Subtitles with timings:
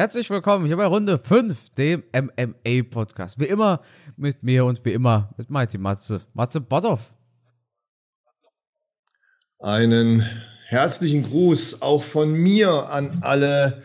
[0.00, 3.38] Herzlich willkommen hier bei Runde 5, dem MMA-Podcast.
[3.38, 3.82] Wie immer
[4.16, 6.22] mit mir und wie immer mit Mighty Matze.
[6.32, 7.12] Matze Botthoff.
[9.58, 10.24] Einen
[10.64, 13.82] herzlichen Gruß auch von mir an alle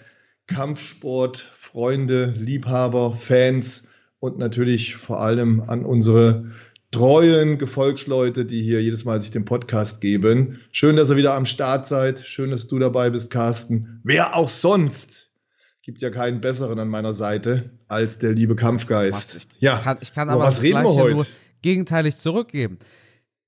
[0.48, 3.92] Kampfsportfreunde, Liebhaber, Fans
[4.22, 6.50] und natürlich vor allem an unsere
[6.92, 10.62] treuen Gefolgsleute, die hier jedes Mal sich den Podcast geben.
[10.72, 12.22] Schön, dass ihr wieder am Start seid.
[12.22, 14.00] Schön, dass du dabei bist, Carsten.
[14.06, 15.25] Wer auch sonst
[15.86, 19.36] gibt ja keinen besseren an meiner Seite als der liebe Kampfgeist.
[19.36, 21.16] Ich, ja, kann, ich kann aber was reden wir heute?
[21.16, 21.28] nur
[21.62, 22.80] gegenteilig zurückgeben.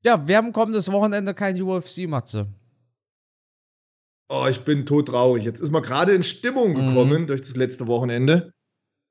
[0.03, 2.47] Ja, wir haben kommendes Wochenende kein UFC, Matze.
[4.29, 5.45] Oh, ich bin todtraurig.
[5.45, 6.87] Jetzt ist man gerade in Stimmung mhm.
[6.87, 7.27] gekommen mhm.
[7.27, 8.51] durch das letzte Wochenende.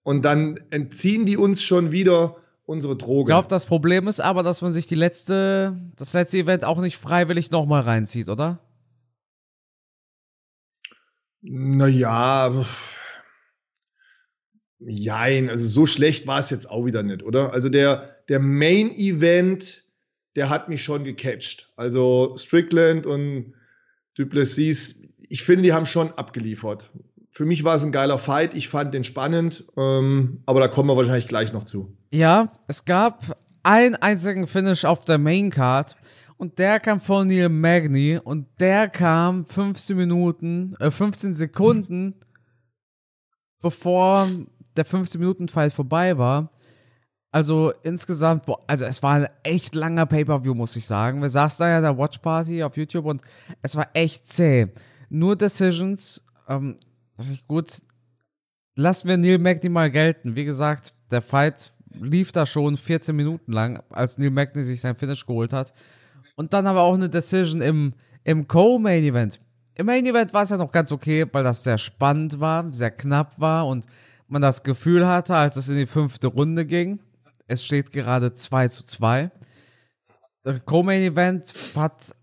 [0.05, 3.23] Und dann entziehen die uns schon wieder unsere Droge.
[3.23, 6.81] Ich glaube, das Problem ist aber, dass man sich die letzte, das letzte Event auch
[6.81, 8.61] nicht freiwillig nochmal reinzieht, oder?
[11.41, 12.65] Naja,
[14.79, 17.53] Jein, also so schlecht war es jetzt auch wieder nicht, oder?
[17.53, 19.85] Also der, der Main Event,
[20.35, 21.73] der hat mich schon gecatcht.
[21.77, 23.55] Also Strickland und
[24.17, 26.91] Duplessis, ich finde, die haben schon abgeliefert.
[27.31, 30.89] Für mich war es ein geiler Fight, ich fand den spannend, ähm, aber da kommen
[30.89, 31.97] wir wahrscheinlich gleich noch zu.
[32.11, 35.97] Ja, es gab einen einzigen Finish auf der Main Card
[36.37, 42.15] und der kam von Neil Magny und der kam 15 Minuten, äh, 15 Sekunden
[43.61, 44.29] bevor
[44.77, 46.51] der 15-Minuten-Fight vorbei war.
[47.33, 51.21] Also insgesamt, boah, also es war ein echt langer Pay-Per-View, muss ich sagen.
[51.21, 53.21] Wir saßen da ja in der Watch Party auf YouTube und
[53.63, 54.69] es war echt zäh.
[55.11, 56.77] Nur Decisions, ähm,
[57.47, 57.83] gut,
[58.75, 60.37] lassen wir Neil Magny mal gelten.
[60.37, 64.97] Wie gesagt, der Fight lief da schon 14 Minuten lang, als Neil Magny sich sein
[64.97, 65.73] Finish geholt hat.
[66.37, 69.41] Und dann aber auch eine Decision im, im Co-Main-Event.
[69.75, 73.39] Im Main-Event war es ja noch ganz okay, weil das sehr spannend war, sehr knapp
[73.39, 73.87] war und
[74.29, 77.01] man das Gefühl hatte, als es in die fünfte Runde ging,
[77.47, 79.31] es steht gerade 2 zu 2.
[80.65, 82.15] Co-Main Event hat,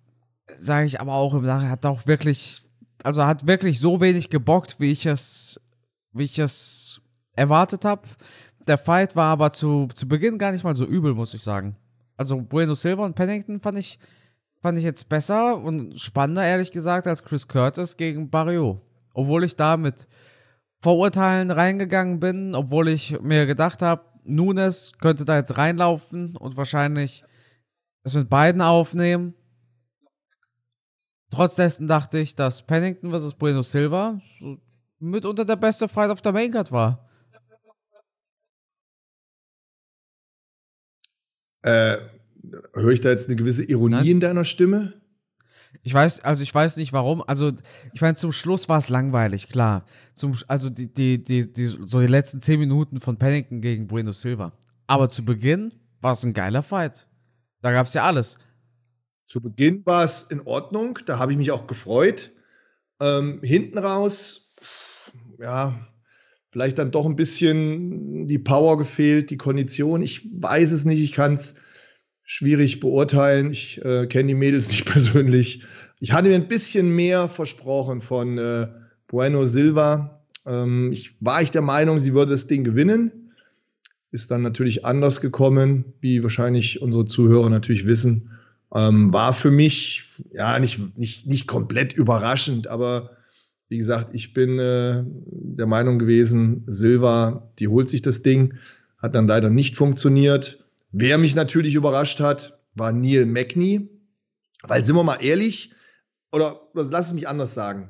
[0.58, 2.62] sage ich aber auch im Nachhinein, hat auch wirklich,
[3.04, 5.60] also hat wirklich so wenig gebockt, wie ich es,
[6.12, 7.02] wie ich es
[7.36, 8.04] erwartet habe.
[8.68, 11.76] Der Fight war aber zu, zu Beginn gar nicht mal so übel, muss ich sagen.
[12.16, 14.00] Also Bueno Silva und Pennington fand ich,
[14.62, 18.82] fand ich jetzt besser und spannender, ehrlich gesagt, als Chris Curtis gegen Barrio.
[19.14, 20.08] Obwohl ich da mit
[20.84, 27.24] Vorurteilen reingegangen bin, obwohl ich mir gedacht habe, Nunes könnte da jetzt reinlaufen und wahrscheinlich
[28.04, 29.34] es mit beiden aufnehmen.
[31.32, 33.36] Trotz dessen dachte ich, dass Pennington vs.
[33.36, 34.58] Bueno Silva so
[35.00, 37.10] mitunter der beste Fight auf der Maincard war.
[41.62, 41.98] Äh,
[42.74, 44.06] höre ich da jetzt eine gewisse Ironie Nein.
[44.06, 45.02] in deiner Stimme?
[45.82, 47.24] Ich weiß, also ich weiß nicht warum.
[47.26, 47.52] Also,
[47.94, 49.86] ich meine, zum Schluss war es langweilig, klar.
[50.14, 54.12] Zum, also die, die, die, die, so die letzten zehn Minuten von Pennington gegen Bueno
[54.12, 54.54] Silva.
[54.88, 57.08] Aber zu Beginn war es ein geiler Fight.
[57.62, 58.38] Da gab es ja alles.
[59.28, 62.32] Zu Beginn war es in Ordnung, da habe ich mich auch gefreut.
[63.00, 64.54] Ähm, hinten raus,
[65.40, 65.88] ja,
[66.52, 70.02] vielleicht dann doch ein bisschen die Power gefehlt, die Kondition.
[70.04, 71.56] Ich weiß es nicht, ich kann es
[72.24, 73.52] schwierig beurteilen.
[73.52, 75.64] Ich äh, kenne die Mädels nicht persönlich.
[76.00, 78.68] Ich hatte mir ein bisschen mehr versprochen von äh,
[79.08, 80.22] Bueno Silva.
[80.46, 83.32] Ähm, ich war ich der Meinung, sie würde das Ding gewinnen.
[84.12, 88.30] Ist dann natürlich anders gekommen, wie wahrscheinlich unsere Zuhörer natürlich wissen.
[88.76, 93.12] Ähm, war für mich ja nicht, nicht, nicht komplett überraschend, aber
[93.70, 98.56] wie gesagt, ich bin äh, der Meinung gewesen, Silva, die holt sich das Ding,
[99.00, 100.63] hat dann leider nicht funktioniert.
[100.96, 103.90] Wer mich natürlich überrascht hat, war Neil Magny.
[104.62, 105.74] Weil, sind wir mal ehrlich,
[106.32, 107.90] oder, oder lass es mich anders sagen.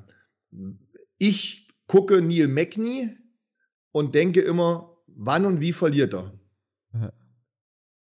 [1.17, 3.09] Ich gucke Neil Magny
[3.91, 6.31] und denke immer, wann und wie verliert er?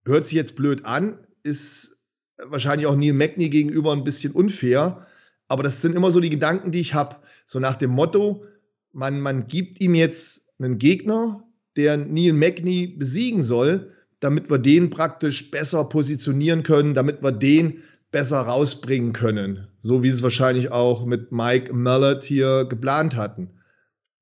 [0.05, 2.05] Hört sich jetzt blöd an, ist
[2.45, 5.07] wahrscheinlich auch Neil Magny gegenüber ein bisschen unfair,
[5.47, 7.17] aber das sind immer so die Gedanken, die ich habe.
[7.47, 8.45] So nach dem Motto,
[8.93, 14.91] man, man gibt ihm jetzt einen Gegner, der Neil Magny besiegen soll, damit wir den
[14.91, 19.69] praktisch besser positionieren können, damit wir den besser rausbringen können.
[19.81, 23.51] So wie es wahrscheinlich auch mit Mike Mallet hier geplant hatten.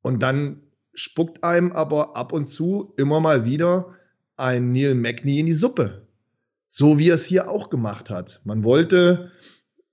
[0.02, 0.60] Und dann
[0.94, 3.94] spuckt einem aber ab und zu immer mal wieder
[4.36, 6.06] ein Neil Magny in die Suppe.
[6.68, 8.40] So wie er es hier auch gemacht hat.
[8.44, 9.30] Man wollte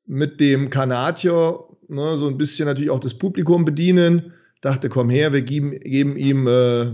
[0.05, 4.33] mit dem Kanadier ne, so ein bisschen natürlich auch das Publikum bedienen.
[4.61, 6.91] Dachte, komm her, wir geben, geben ihm äh,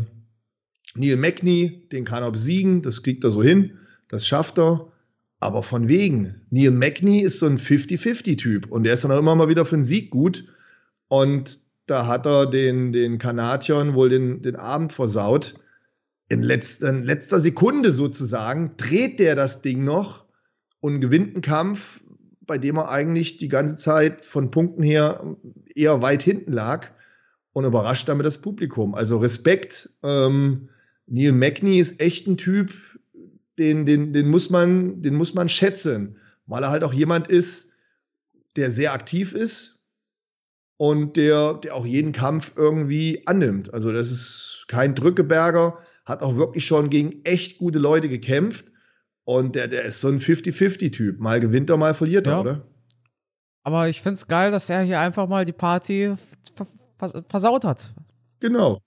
[0.95, 3.77] Neil Magny, den kann er besiegen, das kriegt er so hin,
[4.07, 4.91] das schafft er.
[5.39, 9.35] Aber von wegen, Neil Magny ist so ein 50-50-Typ und der ist dann auch immer
[9.35, 10.45] mal wieder für einen Sieg gut.
[11.07, 15.53] Und da hat er den, den Kanadiern wohl den, den Abend versaut.
[16.27, 20.25] In letzter, in letzter Sekunde sozusagen dreht der das Ding noch
[20.81, 22.01] und gewinnt einen Kampf,
[22.41, 25.37] bei dem er eigentlich die ganze Zeit von Punkten her
[25.73, 26.89] eher weit hinten lag
[27.53, 28.93] und überrascht damit das Publikum.
[28.93, 29.89] Also Respekt.
[30.03, 30.69] Ähm,
[31.09, 32.73] Neil Magny ist echt ein Typ,
[33.57, 37.73] den, den, den, muss man, den muss man schätzen, weil er halt auch jemand ist,
[38.55, 39.85] der sehr aktiv ist
[40.77, 43.73] und der, der auch jeden Kampf irgendwie annimmt.
[43.73, 48.65] Also das ist kein Drückeberger, hat auch wirklich schon gegen echt gute Leute gekämpft.
[49.25, 51.19] Und der, der ist so ein 50-50-Typ.
[51.19, 52.39] Mal gewinnt er, mal verliert er, ja.
[52.39, 52.67] oder?
[53.63, 56.15] Aber ich finde es geil, dass er hier einfach mal die Party
[57.27, 57.93] versaut hat.
[58.39, 58.79] Genau.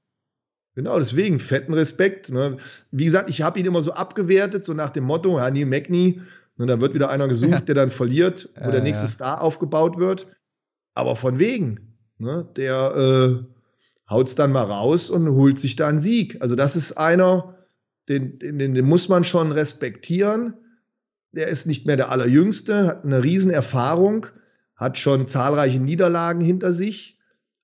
[0.75, 2.31] Genau, deswegen fetten Respekt.
[2.31, 2.57] Ne?
[2.91, 6.23] Wie gesagt, ich habe ihn immer so abgewertet, so nach dem Motto, ja, Neil Magny,
[6.57, 7.61] und da wird wieder einer gesucht, ja.
[7.61, 9.11] der dann verliert, wo äh, der nächste ja.
[9.11, 10.27] Star aufgebaut wird.
[10.95, 12.47] Aber von wegen, ne?
[12.57, 16.41] der äh, haut es dann mal raus und holt sich da einen Sieg.
[16.41, 17.57] Also das ist einer,
[18.09, 20.55] den, den, den muss man schon respektieren.
[21.33, 24.27] Der ist nicht mehr der Allerjüngste, hat eine Riesenerfahrung,
[24.77, 27.19] hat schon zahlreiche Niederlagen hinter sich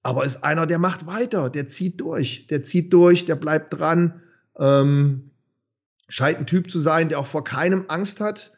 [0.09, 4.23] aber ist einer, der macht weiter, der zieht durch, der zieht durch, der bleibt dran.
[4.59, 5.31] Ähm,
[6.09, 8.53] scheint ein Typ zu sein, der auch vor keinem Angst hat,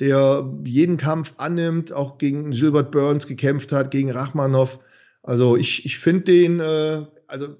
[0.00, 4.80] der jeden Kampf annimmt, auch gegen Gilbert Burns gekämpft hat, gegen Rachmanov.
[5.22, 7.56] Also ich, ich finde den, äh, also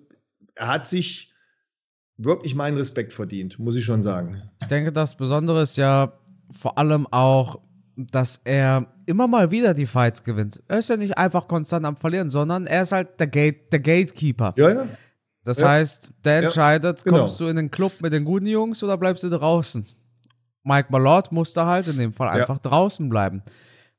[0.56, 1.32] er hat sich
[2.16, 4.42] wirklich meinen Respekt verdient, muss ich schon sagen.
[4.60, 6.12] Ich denke, das Besondere ist ja
[6.50, 7.60] vor allem auch,
[7.98, 10.62] dass er immer mal wieder die Fights gewinnt.
[10.68, 13.80] Er ist ja nicht einfach konstant am Verlieren, sondern er ist halt der, Gate, der
[13.80, 14.54] Gatekeeper.
[14.56, 14.88] Ja, ja.
[15.42, 15.68] Das ja.
[15.68, 17.20] heißt, der entscheidet, genau.
[17.20, 19.84] kommst du in den Club mit den guten Jungs oder bleibst du draußen?
[20.62, 23.42] Mike Malott musste halt in dem Fall einfach draußen bleiben.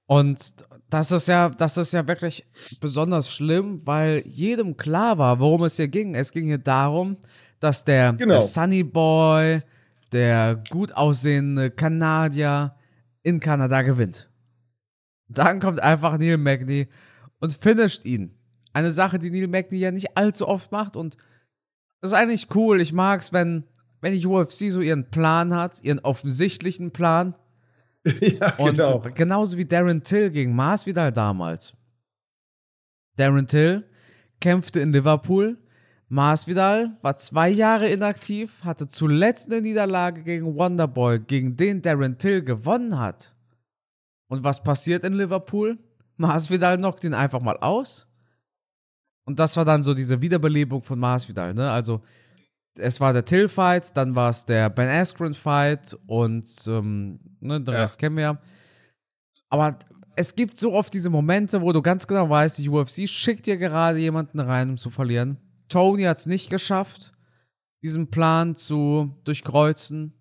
[0.06, 0.54] Und
[0.90, 2.46] das ist ja, das ist ja wirklich
[2.80, 6.16] besonders schlimm, weil jedem klar war, worum es hier ging.
[6.16, 7.18] Es ging hier darum,
[7.60, 8.36] dass der, genau.
[8.36, 9.62] der Sunny Boy,
[10.12, 12.76] der gut aussehende Kanadier,
[13.24, 14.30] in Kanada gewinnt.
[15.28, 16.88] Dann kommt einfach Neil Magny
[17.40, 18.36] und finisht ihn.
[18.74, 21.18] Eine Sache, die Neil Magny ja nicht allzu oft macht und
[22.02, 22.80] das ist eigentlich cool.
[22.82, 23.66] Ich mag es, wenn,
[24.02, 27.36] wenn die UFC so ihren Plan hat, ihren offensichtlichen Plan.
[28.06, 29.02] ja, und genau.
[29.14, 31.76] genauso wie Darren Till gegen Masvidal damals.
[33.18, 33.84] Darren Till
[34.40, 35.58] kämpfte in Liverpool.
[36.10, 42.44] Masvidal war zwei Jahre inaktiv, hatte zuletzt eine Niederlage gegen Wonderboy, gegen den Darren Till
[42.44, 43.36] gewonnen hat.
[44.28, 45.78] Und was passiert in Liverpool?
[46.18, 48.08] Masvidal knockt ihn einfach mal aus.
[49.26, 51.72] Und das war dann so diese Wiederbelebung von Masvidal, ne?
[51.72, 52.02] Also,
[52.76, 57.82] es war der Till-Fight, dann war es der Ben Askren-Fight und ähm, ne, den ja.
[57.82, 58.42] Rest kennen wir ja.
[59.50, 59.78] Aber
[60.16, 63.58] es gibt so oft diese Momente, wo du ganz genau weißt, die UFC schickt dir
[63.58, 65.38] gerade jemanden rein, um zu verlieren.
[65.70, 67.14] Tony hat es nicht geschafft,
[67.82, 70.14] diesen Plan zu durchkreuzen.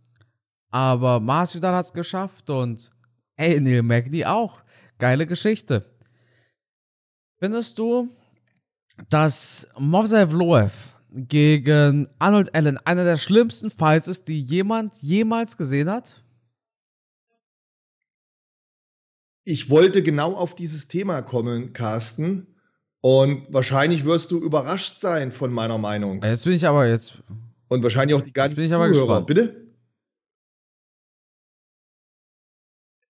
[0.70, 2.92] Aber Masvidal hat es geschafft und
[3.38, 4.60] Ey, Neil Magny auch.
[4.98, 5.84] Geile Geschichte.
[7.38, 8.08] Findest du,
[9.08, 10.72] dass Movsar Vloev
[11.10, 16.24] gegen Arnold Allen einer der schlimmsten Fights ist, die jemand jemals gesehen hat?
[19.44, 22.57] Ich wollte genau auf dieses Thema kommen, Carsten.
[23.00, 26.22] Und wahrscheinlich wirst du überrascht sein von meiner Meinung.
[26.22, 27.14] Jetzt bin ich aber jetzt.
[27.68, 29.06] Und wahrscheinlich auch die ganzen jetzt bin ich aber Zuhörer.
[29.06, 29.26] Gespannt.
[29.26, 29.68] Bitte?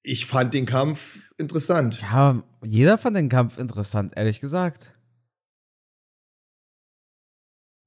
[0.08, 2.00] ich fand den Kampf interessant.
[2.00, 4.94] Ja, jeder fand den Kampf interessant, ehrlich gesagt.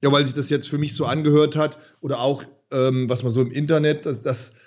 [0.03, 3.31] Ja, weil sich das jetzt für mich so angehört hat oder auch, ähm, was man
[3.31, 4.59] so im Internet, dass, dass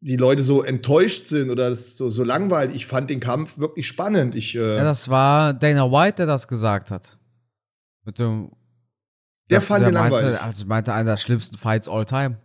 [0.00, 2.74] die Leute so enttäuscht sind oder das so, so langweilig.
[2.74, 4.34] Ich fand den Kampf wirklich spannend.
[4.34, 7.18] Ich, äh, ja, das war Dana White, der das gesagt hat.
[8.04, 8.50] Mit dem.
[9.50, 10.40] Der, fand der den meinte, langweilig.
[10.40, 12.38] Also meinte einer der schlimmsten Fights all time.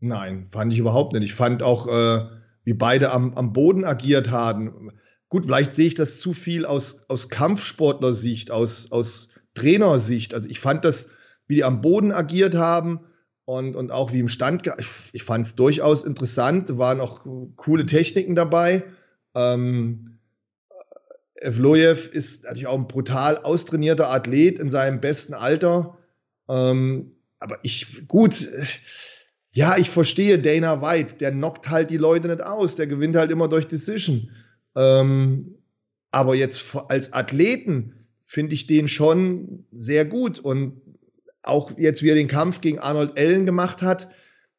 [0.00, 1.24] Nein, fand ich überhaupt nicht.
[1.24, 2.26] Ich fand auch, äh,
[2.64, 4.92] wie beide am, am Boden agiert haben.
[5.28, 10.34] Gut, vielleicht sehe ich das zu viel aus, aus Kampfsportler-Sicht, aus, aus Trainersicht.
[10.34, 11.10] Also ich fand das,
[11.46, 13.00] wie die am Boden agiert haben
[13.48, 14.70] und, und auch wie im Stand.
[14.78, 16.76] Ich, ich fand es durchaus interessant.
[16.76, 17.24] Waren auch
[17.56, 18.84] coole Techniken dabei.
[19.34, 20.18] Ähm,
[21.36, 25.96] Evloyev ist natürlich auch ein brutal austrainierter Athlet in seinem besten Alter.
[26.46, 28.46] Ähm, aber ich, gut,
[29.52, 33.30] ja, ich verstehe Dana White, der knockt halt die Leute nicht aus, der gewinnt halt
[33.30, 34.28] immer durch Decision.
[34.76, 35.54] Ähm,
[36.10, 37.94] aber jetzt als Athleten
[38.26, 40.82] finde ich den schon sehr gut und
[41.42, 44.08] auch jetzt, wie er den Kampf gegen Arnold Allen gemacht hat,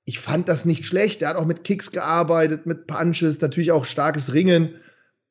[0.06, 1.22] ich fand das nicht schlecht.
[1.22, 4.76] Er hat auch mit Kicks gearbeitet, mit Punches, natürlich auch starkes Ringen.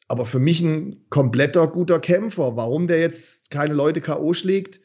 [0.07, 2.57] aber für mich ein kompletter guter Kämpfer.
[2.57, 4.33] Warum der jetzt keine Leute K.O.
[4.33, 4.81] schlägt,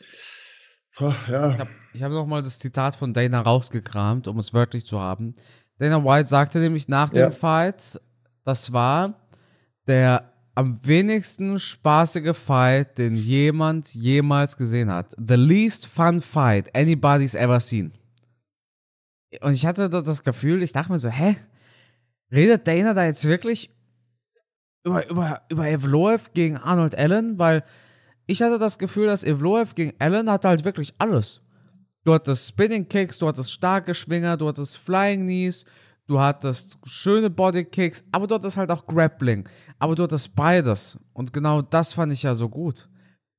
[0.99, 1.67] ja.
[1.93, 5.35] Ich habe hab nochmal das Zitat von Dana rausgekramt, um es wörtlich zu haben.
[5.79, 7.31] Dana White sagte nämlich nach dem ja.
[7.31, 7.99] Fight,
[8.45, 9.27] das war
[9.87, 15.15] der am wenigsten spaßige Fight, den jemand jemals gesehen hat.
[15.17, 17.91] The least fun fight anybody's ever seen.
[19.41, 21.35] Und ich hatte das Gefühl, ich dachte mir so, hä?
[22.31, 23.71] Redet Dana da jetzt wirklich
[24.83, 27.39] über, über, über Evloev gegen Arnold Allen?
[27.39, 27.63] Weil
[28.25, 31.41] ich hatte das Gefühl, dass Evloev gegen Allen hatte halt wirklich alles.
[32.03, 35.65] Du hattest Spinning Kicks, du hattest starke Schwinger, du hattest Flying Knees,
[36.07, 39.47] du hattest schöne Body Kicks, aber du hattest halt auch Grappling.
[39.79, 40.97] Aber du hattest beides.
[41.13, 42.87] Und genau das fand ich ja so gut.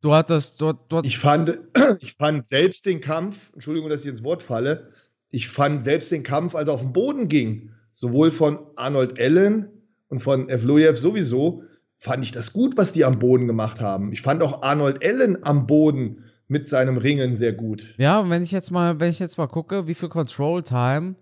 [0.01, 0.93] Du hattest dort.
[0.93, 1.59] dort ich, fand,
[2.01, 4.91] ich fand selbst den Kampf, Entschuldigung, dass ich ins Wort falle,
[5.31, 9.69] ich fand selbst den Kampf, als er auf den Boden ging, sowohl von Arnold Allen
[10.09, 11.65] und von Evloyev sowieso,
[11.99, 14.13] fand ich das gut, was die am Boden gemacht haben.
[14.13, 17.95] Ich fand auch Arnold Allen am Boden mit seinem Ringen sehr gut.
[17.97, 21.15] Ja, und wenn ich jetzt mal, wenn ich jetzt mal gucke, wie viel Control Time.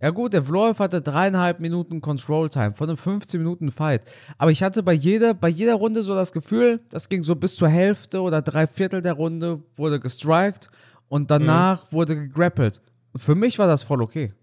[0.00, 4.02] Ja gut, der Vloev hatte dreieinhalb Minuten Control Time von einem 15 Minuten Fight.
[4.36, 7.56] Aber ich hatte bei jeder, bei jeder Runde so das Gefühl, das ging so bis
[7.56, 10.70] zur Hälfte oder drei Viertel der Runde wurde gestrikt
[11.08, 11.96] und danach mhm.
[11.96, 12.82] wurde gegrappelt.
[13.16, 14.34] Für mich war das voll okay.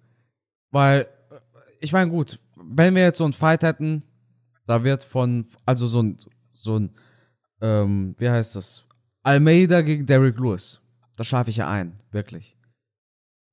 [0.71, 1.07] Weil,
[1.81, 4.01] ich meine, gut, wenn wir jetzt so einen Fight hätten,
[4.65, 6.17] da wird von, also so ein,
[6.51, 6.95] so ein,
[7.61, 8.85] ähm, wie heißt das?
[9.21, 10.81] Almeida gegen Derrick Lewis.
[11.15, 12.57] Da schlafe ich ja ein, wirklich.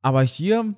[0.00, 0.74] Aber hier,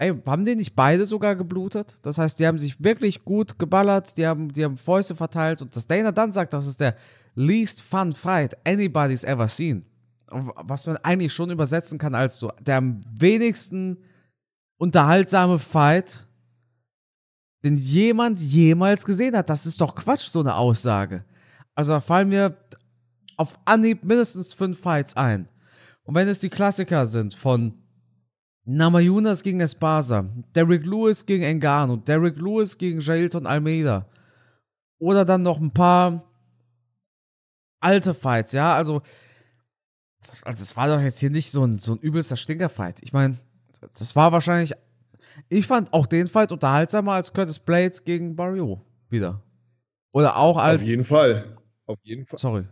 [0.00, 1.96] ey, haben die nicht beide sogar geblutet?
[2.02, 5.76] Das heißt, die haben sich wirklich gut geballert, die haben, die haben Fäuste verteilt und
[5.76, 6.96] dass Dana dann sagt, das ist der
[7.34, 9.84] least fun fight anybody's ever seen.
[10.30, 13.98] Was man eigentlich schon übersetzen kann als so der am wenigsten
[14.78, 16.26] unterhaltsame Fight,
[17.62, 19.50] den jemand jemals gesehen hat.
[19.50, 21.24] Das ist doch Quatsch, so eine Aussage.
[21.74, 22.56] Also da fallen mir
[23.36, 25.48] auf Anhieb mindestens fünf Fights ein.
[26.04, 27.79] Und wenn es die Klassiker sind von
[28.76, 34.06] Namayunas gegen Espasa, Derrick Lewis gegen Engano, Derrick Lewis gegen Jailton Almeida
[34.98, 36.24] oder dann noch ein paar
[37.80, 39.02] alte Fights, ja, also
[40.20, 43.02] das, also das war doch jetzt hier nicht so ein, so ein übelster Stinkerfight.
[43.02, 43.38] Ich meine,
[43.80, 44.74] das war wahrscheinlich
[45.48, 49.42] ich fand auch den Fight unterhaltsamer als Curtis Blades gegen Barrio wieder.
[50.12, 50.82] Oder auch als.
[50.82, 51.56] Auf jeden Fall.
[51.86, 52.38] Auf jeden Fall.
[52.38, 52.66] Sorry.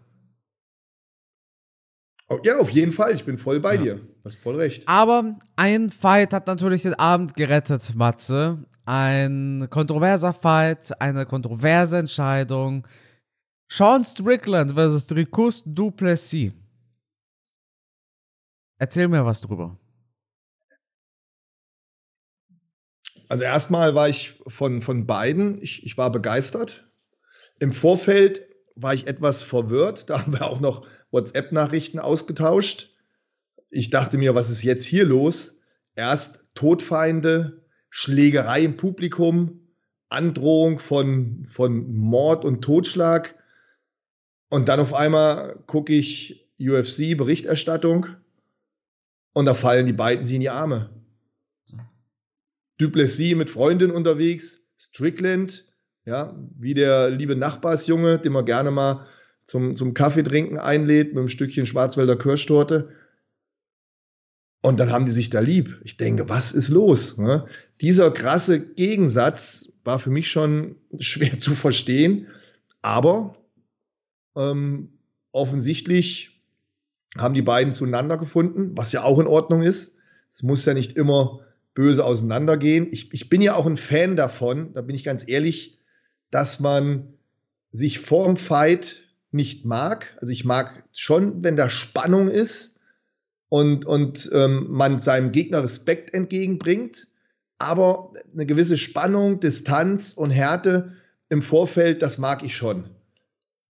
[2.45, 3.15] Ja, auf jeden Fall.
[3.15, 3.83] Ich bin voll bei ja.
[3.83, 3.95] dir.
[3.97, 4.87] Du hast voll recht.
[4.87, 8.65] Aber ein Fight hat natürlich den Abend gerettet, Matze.
[8.85, 12.87] Ein kontroverser Fight, eine kontroverse Entscheidung.
[13.71, 16.53] Sean Strickland versus Dricus Duplessis.
[18.79, 19.77] Erzähl mir was drüber.
[23.29, 26.89] Also erstmal war ich von, von beiden, ich, ich war begeistert.
[27.59, 28.43] Im Vorfeld
[28.75, 30.05] war ich etwas verwirrt.
[30.09, 32.91] Da haben wir auch noch WhatsApp-Nachrichten ausgetauscht.
[33.71, 35.61] Ich dachte mir, was ist jetzt hier los?
[35.95, 39.69] Erst Todfeinde, Schlägerei im Publikum,
[40.09, 43.35] Androhung von, von Mord und Totschlag.
[44.49, 48.07] Und dann auf einmal gucke ich UFC-Berichterstattung
[49.33, 50.91] und da fallen die beiden sie in die Arme.
[52.79, 55.65] Duplessis mit Freundin unterwegs, Strickland,
[56.05, 59.07] ja, wie der liebe Nachbarsjunge, den man gerne mal
[59.49, 62.91] zum, zum Kaffee trinken einlädt mit einem Stückchen Schwarzwälder Kirschtorte.
[64.61, 65.81] Und dann haben die sich da lieb.
[65.85, 67.17] Ich denke, was ist los?
[67.17, 67.47] Ne?
[67.81, 72.27] Dieser krasse Gegensatz war für mich schon schwer zu verstehen,
[72.83, 73.37] aber
[74.37, 74.99] ähm,
[75.33, 76.43] offensichtlich
[77.17, 79.97] haben die beiden zueinander gefunden, was ja auch in Ordnung ist.
[80.29, 81.41] Es muss ja nicht immer
[81.73, 82.89] böse auseinandergehen.
[82.91, 85.79] Ich, ich bin ja auch ein Fan davon, da bin ich ganz ehrlich,
[86.31, 87.15] dass man
[87.71, 90.17] sich vorm Fight nicht mag.
[90.21, 92.81] Also ich mag schon, wenn da Spannung ist
[93.49, 97.09] und, und ähm, man seinem Gegner Respekt entgegenbringt,
[97.59, 100.93] aber eine gewisse Spannung, Distanz und Härte
[101.29, 102.89] im Vorfeld, das mag ich schon.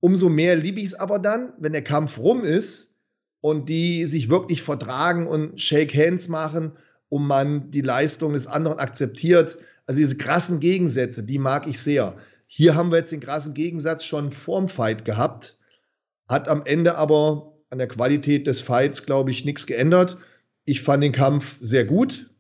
[0.01, 2.99] Umso mehr liebe ich es aber dann, wenn der Kampf rum ist
[3.41, 6.73] und die sich wirklich vertragen und Shake Hands machen
[7.09, 9.59] und man die Leistung des anderen akzeptiert.
[9.87, 12.17] Also diese krassen Gegensätze, die mag ich sehr.
[12.51, 15.59] Hier haben wir jetzt den krassen Gegensatz schon vorm Fight gehabt,
[16.27, 20.17] hat am Ende aber an der Qualität des Fights, glaube ich, nichts geändert.
[20.65, 22.31] Ich fand den Kampf sehr gut.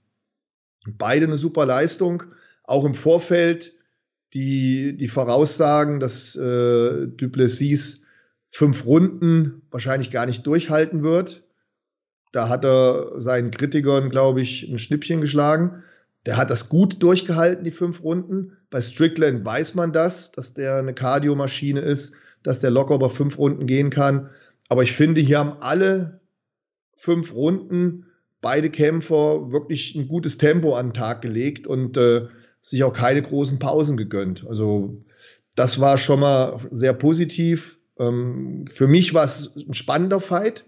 [0.86, 2.24] Beide eine super Leistung.
[2.64, 3.74] Auch im Vorfeld
[4.32, 8.06] die, die Voraussagen, dass äh, Duplessis
[8.50, 11.44] fünf Runden wahrscheinlich gar nicht durchhalten wird.
[12.32, 15.82] Da hat er seinen Kritikern, glaube ich, ein Schnippchen geschlagen.
[16.28, 18.58] Der hat das gut durchgehalten, die fünf Runden.
[18.68, 23.38] Bei Strickland weiß man das, dass der eine Kardiomaschine ist, dass der locker über fünf
[23.38, 24.28] Runden gehen kann.
[24.68, 26.20] Aber ich finde, hier haben alle
[26.96, 28.04] fünf Runden
[28.42, 32.26] beide Kämpfer wirklich ein gutes Tempo an den Tag gelegt und äh,
[32.60, 34.46] sich auch keine großen Pausen gegönnt.
[34.46, 35.02] Also
[35.54, 37.78] das war schon mal sehr positiv.
[37.98, 40.66] Ähm, für mich war es ein spannender Fight,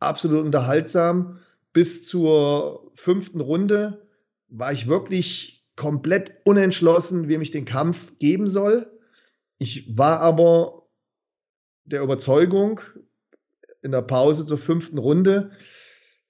[0.00, 1.38] absolut unterhaltsam.
[1.74, 4.05] Bis zur fünften Runde
[4.48, 8.90] war ich wirklich komplett unentschlossen, wem ich den Kampf geben soll.
[9.58, 10.88] Ich war aber
[11.84, 12.80] der Überzeugung
[13.82, 15.52] in der Pause zur fünften Runde,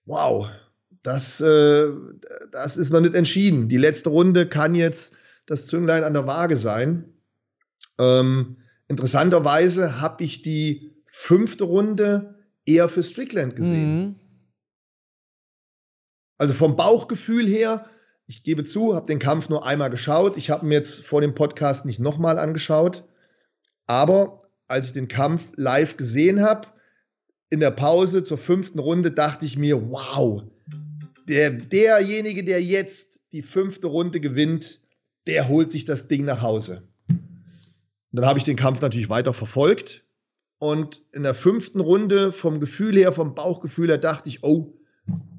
[0.05, 0.49] wow,
[1.03, 1.91] das, äh,
[2.51, 3.69] das ist noch nicht entschieden.
[3.69, 7.13] Die letzte Runde kann jetzt das Zünglein an der Waage sein.
[7.99, 8.59] Ähm,
[8.89, 13.97] interessanterweise habe ich die fünfte Runde eher für Strickland gesehen.
[13.97, 14.15] Mhm.
[16.39, 17.87] Also vom Bauchgefühl her,
[18.27, 20.37] ich gebe zu, habe den Kampf nur einmal geschaut.
[20.37, 23.05] Ich habe mir jetzt vor dem Podcast nicht nochmal angeschaut.
[23.87, 26.69] Aber als ich den Kampf live gesehen habe,
[27.51, 30.43] in der Pause zur fünften Runde, dachte ich mir, wow,
[31.29, 34.81] der, derjenige, der jetzt die fünfte Runde gewinnt,
[35.29, 36.89] der holt sich das Ding nach Hause.
[37.09, 40.05] Und dann habe ich den Kampf natürlich weiter verfolgt.
[40.59, 44.75] Und in der fünften Runde, vom Gefühl her, vom Bauchgefühl her, dachte ich, oh,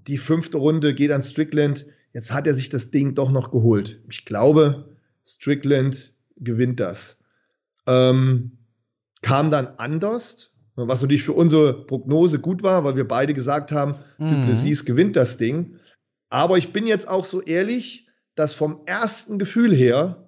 [0.07, 1.85] die fünfte Runde geht an Strickland.
[2.17, 4.01] Jetzt hat er sich das Ding doch noch geholt.
[4.09, 4.89] Ich glaube,
[5.23, 7.23] Strickland gewinnt das.
[7.85, 8.57] Ähm,
[9.21, 13.99] kam dann anders, was natürlich für unsere Prognose gut war, weil wir beide gesagt haben,
[14.17, 14.31] mhm.
[14.31, 15.77] Duplessis gewinnt das Ding.
[16.29, 20.27] Aber ich bin jetzt auch so ehrlich, dass vom ersten Gefühl her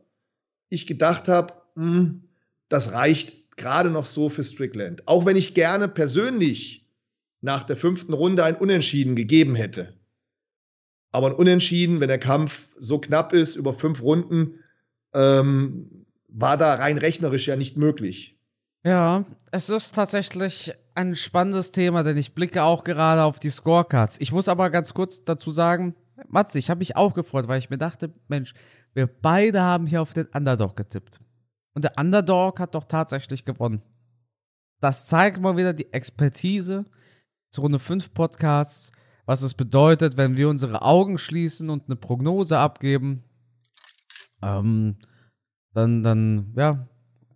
[0.69, 2.21] ich gedacht habe, hm,
[2.67, 5.07] das reicht gerade noch so für Strickland.
[5.07, 6.87] Auch wenn ich gerne persönlich
[7.41, 9.98] nach der fünften Runde ein Unentschieden gegeben hätte.
[11.11, 14.59] Aber ein Unentschieden, wenn der Kampf so knapp ist, über fünf Runden,
[15.13, 18.37] ähm, war da rein rechnerisch ja nicht möglich.
[18.83, 24.21] Ja, es ist tatsächlich ein spannendes Thema, denn ich blicke auch gerade auf die Scorecards.
[24.21, 25.95] Ich muss aber ganz kurz dazu sagen,
[26.27, 28.53] Matze, ich habe mich auch gefreut, weil ich mir dachte, Mensch,
[28.93, 31.19] wir beide haben hier auf den Underdog getippt.
[31.73, 33.81] Und der Underdog hat doch tatsächlich gewonnen.
[34.81, 36.85] Das zeigt mal wieder die Expertise
[37.49, 38.91] zu Runde 5 Podcasts,
[39.29, 43.23] was es bedeutet, wenn wir unsere Augen schließen und eine Prognose abgeben.
[44.41, 44.95] Ähm,
[45.75, 46.87] dann, dann, ja,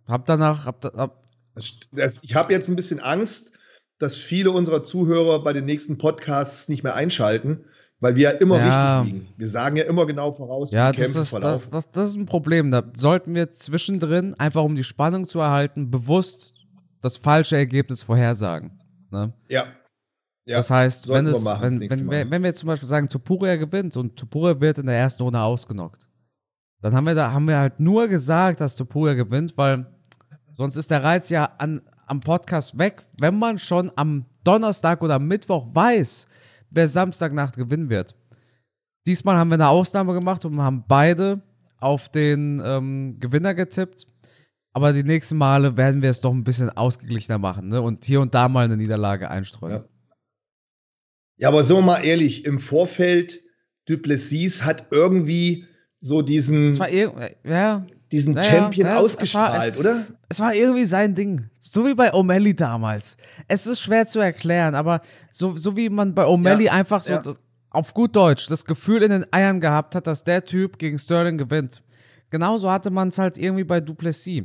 [0.08, 1.22] hab danach, hab, hab,
[1.54, 3.56] ich habe jetzt ein bisschen Angst,
[4.00, 7.64] dass viele unserer Zuhörer bei den nächsten Podcasts nicht mehr einschalten,
[8.00, 9.02] weil wir ja immer ja.
[9.02, 9.28] richtig liegen.
[9.36, 11.32] Wir sagen ja immer genau voraus, ja, wie das ist.
[11.32, 12.72] Das, das, das ist ein Problem.
[12.72, 16.54] Da sollten wir zwischendrin, einfach um die Spannung zu erhalten, bewusst
[17.02, 18.80] das falsche Ergebnis vorhersagen.
[19.12, 19.32] Ne?
[19.48, 19.68] Ja.
[20.46, 23.56] Ja, das heißt, wenn, es, wenn, wenn, wenn, wenn, wir jetzt zum Beispiel sagen, Topuria
[23.56, 26.06] gewinnt und Topuria wird in der ersten Runde ausgenockt,
[26.82, 29.86] dann haben wir da haben wir halt nur gesagt, dass Topuria gewinnt, weil
[30.56, 35.18] Sonst ist der Reiz ja an, am Podcast weg, wenn man schon am Donnerstag oder
[35.18, 36.28] Mittwoch weiß,
[36.70, 38.14] wer Samstagnacht gewinnen wird.
[39.04, 41.42] Diesmal haben wir eine Ausnahme gemacht und haben beide
[41.80, 44.06] auf den ähm, Gewinner getippt.
[44.72, 47.82] Aber die nächsten Male werden wir es doch ein bisschen ausgeglichener machen ne?
[47.82, 49.74] und hier und da mal eine Niederlage einstreuen.
[49.74, 49.84] Ja.
[51.36, 53.42] Ja, aber so mal ehrlich, im Vorfeld,
[53.86, 55.66] Duplessis hat irgendwie
[55.98, 56.78] so diesen.
[56.78, 60.06] War ja diesen naja, Champion naja, ausgestrahlt, es, oder?
[60.28, 61.50] Es war irgendwie sein Ding.
[61.58, 63.16] So wie bei O'Malley damals.
[63.48, 65.00] Es ist schwer zu erklären, aber
[65.32, 67.22] so, so wie man bei O'Malley ja, einfach so ja.
[67.70, 71.38] auf gut Deutsch das Gefühl in den Eiern gehabt hat, dass der Typ gegen Sterling
[71.38, 71.82] gewinnt.
[72.30, 74.44] Genauso hatte man es halt irgendwie bei Duplessis.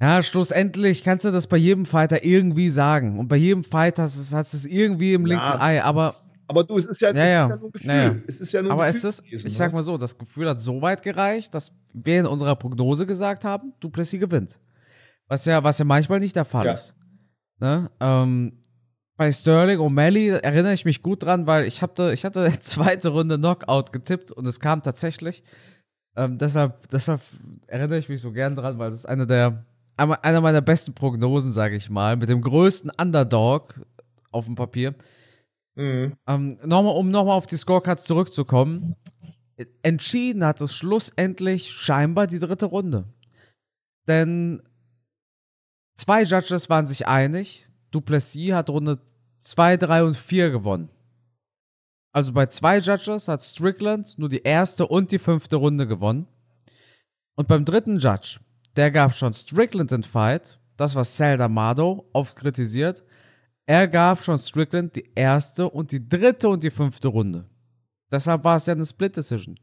[0.00, 3.18] Ja, schlussendlich kannst du das bei jedem Fighter irgendwie sagen.
[3.18, 6.16] Und bei jedem Fighter hast du es irgendwie im linken ja, Ei, aber
[6.50, 7.42] aber du, es ist ja, ja, ja.
[7.44, 7.90] Ist ja nur ein Gefühl.
[7.90, 9.76] Ja, es ist ja nur Aber Gefühl es ist, gewesen, ich sag ne?
[9.76, 13.72] mal so, das Gefühl hat so weit gereicht, dass wir in unserer Prognose gesagt haben,
[13.78, 14.58] Duplessis gewinnt.
[15.28, 16.96] Was ja, was ja manchmal nicht der Fall ist.
[17.60, 17.88] Ne?
[18.00, 18.60] Ähm,
[19.16, 23.38] bei Sterling O'Malley erinnere ich mich gut dran, weil ich hatte, ich hatte zweite Runde
[23.38, 25.44] Knockout getippt und es kam tatsächlich.
[26.16, 27.20] Ähm, deshalb, deshalb
[27.68, 29.66] erinnere ich mich so gern dran, weil das ist eine der,
[30.00, 33.84] einer meiner besten Prognosen, sage ich mal, mit dem größten Underdog
[34.30, 34.94] auf dem Papier.
[35.74, 36.16] Mhm.
[36.26, 38.96] Ähm, nochmal, um nochmal auf die Scorecards zurückzukommen.
[39.82, 43.04] Entschieden hat es schlussendlich scheinbar die dritte Runde.
[44.08, 44.62] Denn
[45.96, 47.66] zwei Judges waren sich einig.
[47.90, 49.00] Duplessis hat Runde
[49.40, 50.88] 2, 3 und 4 gewonnen.
[52.12, 56.26] Also bei zwei Judges hat Strickland nur die erste und die fünfte Runde gewonnen.
[57.36, 58.40] Und beim dritten Judge,
[58.76, 60.58] der gab schon Strickland den Fight.
[60.76, 63.02] Das war Sal D'Amato, oft kritisiert.
[63.66, 67.48] Er gab schon Strickland die erste und die dritte und die fünfte Runde.
[68.10, 69.58] Deshalb war es ja eine Split Decision.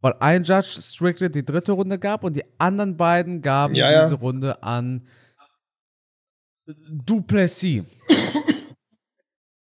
[0.00, 4.14] Weil ein Judge Strickland die dritte Runde gab und die anderen beiden gaben Ja, diese
[4.14, 4.20] ja.
[4.20, 5.06] Runde an
[6.66, 7.84] Duplessis.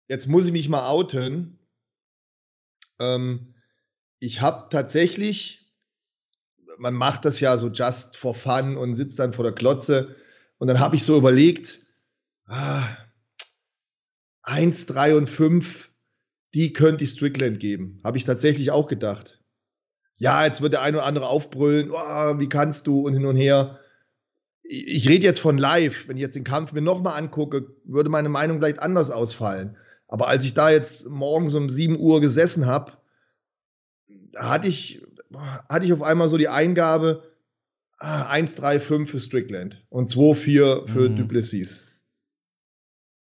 [0.07, 1.59] Jetzt muss ich mich mal outen.
[2.99, 3.55] Ähm,
[4.19, 5.62] ich habe tatsächlich,
[6.77, 10.15] man macht das ja so just for fun und sitzt dann vor der Klotze.
[10.57, 11.79] Und dann habe ich so überlegt,
[12.47, 12.87] ah,
[14.43, 15.89] 1, 3 und 5,
[16.53, 17.99] die könnte ich Strickland geben.
[18.03, 19.39] Habe ich tatsächlich auch gedacht.
[20.19, 23.35] Ja, jetzt wird der eine oder andere aufbrüllen, oh, wie kannst du und hin und
[23.35, 23.79] her.
[24.63, 26.07] Ich, rede jetzt von live.
[26.07, 29.77] Wenn ich jetzt den Kampf mir nochmal angucke, würde meine Meinung vielleicht anders ausfallen.
[30.07, 32.93] Aber als ich da jetzt morgens um 7 Uhr gesessen habe,
[34.35, 35.01] hatte ich,
[35.69, 37.23] hatte ich auf einmal so die Eingabe,
[37.99, 41.15] ah, 1, 3, 5 für Strickland und 2, 4 für Mhm.
[41.15, 41.87] Duplessis.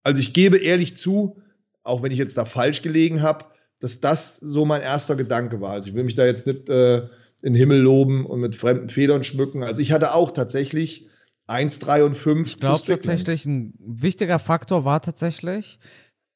[0.02, 1.40] Also ich gebe ehrlich zu,
[1.82, 3.44] auch wenn ich jetzt da falsch gelegen habe,
[3.80, 5.72] dass das so mein erster Gedanke war.
[5.72, 6.98] Also ich will mich da jetzt nicht äh,
[7.42, 9.62] in den Himmel loben und mit fremden Federn schmücken.
[9.62, 11.08] Also ich hatte auch tatsächlich
[11.46, 12.46] 1, 3 und 5.
[12.46, 15.78] Ich glaube tatsächlich, ein wichtiger Faktor war tatsächlich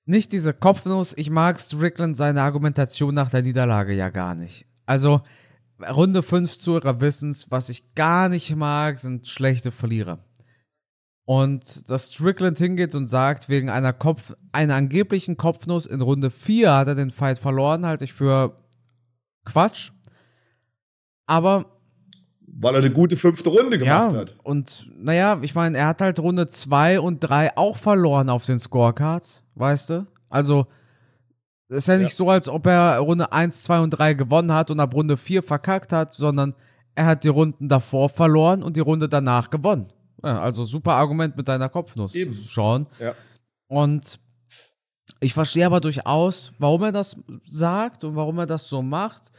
[0.07, 1.15] nicht diese Kopfnuss.
[1.17, 4.67] Ich mag Strickland seine Argumentation nach der Niederlage ja gar nicht.
[4.87, 5.23] Also,
[5.81, 10.19] Runde 5 zu ihrer Wissens, was ich gar nicht mag, sind schlechte Verlierer.
[11.27, 16.73] Und dass Strickland hingeht und sagt, wegen einer Kopf, einer angeblichen Kopfnuss in Runde 4
[16.75, 18.59] hat er den Fight verloren, halte ich für
[19.45, 19.91] Quatsch.
[21.27, 21.65] Aber
[22.47, 24.35] Weil er eine gute fünfte Runde gemacht ja, hat.
[24.43, 28.59] und naja, ich meine, er hat halt Runde 2 und 3 auch verloren auf den
[28.59, 30.07] Scorecards, weißt du?
[30.29, 30.67] Also,
[31.68, 32.16] ist ja nicht Ja.
[32.16, 35.42] so, als ob er Runde 1, 2 und 3 gewonnen hat und ab Runde 4
[35.42, 36.55] verkackt hat, sondern
[36.94, 39.92] er hat die Runden davor verloren und die Runde danach gewonnen.
[40.22, 42.35] Ja, also super Argument mit deiner Kopfnuss, Eben.
[42.35, 42.87] Sean.
[42.98, 43.14] Ja.
[43.68, 44.18] Und
[45.20, 49.33] ich verstehe aber durchaus, warum er das sagt und warum er das so macht,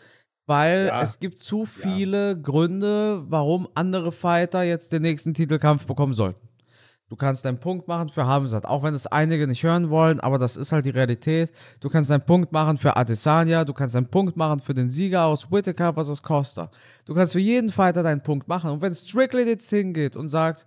[0.48, 1.02] weil Ja.
[1.02, 6.48] es gibt zu viele Gründe, warum andere Fighter jetzt den nächsten Titelkampf bekommen sollten.
[7.08, 10.40] Du kannst einen Punkt machen für Hamzat, auch wenn es einige nicht hören wollen, aber
[10.40, 11.52] das ist halt die Realität.
[11.80, 15.26] Du kannst einen Punkt machen für Adesanya, du kannst einen Punkt machen für den Sieger
[15.26, 16.72] aus Whittaker versus Costa.
[17.06, 18.72] Du kannst für jeden Fighter deinen Punkt machen.
[18.72, 20.66] Und wenn Strickland jetzt hingeht und sagt,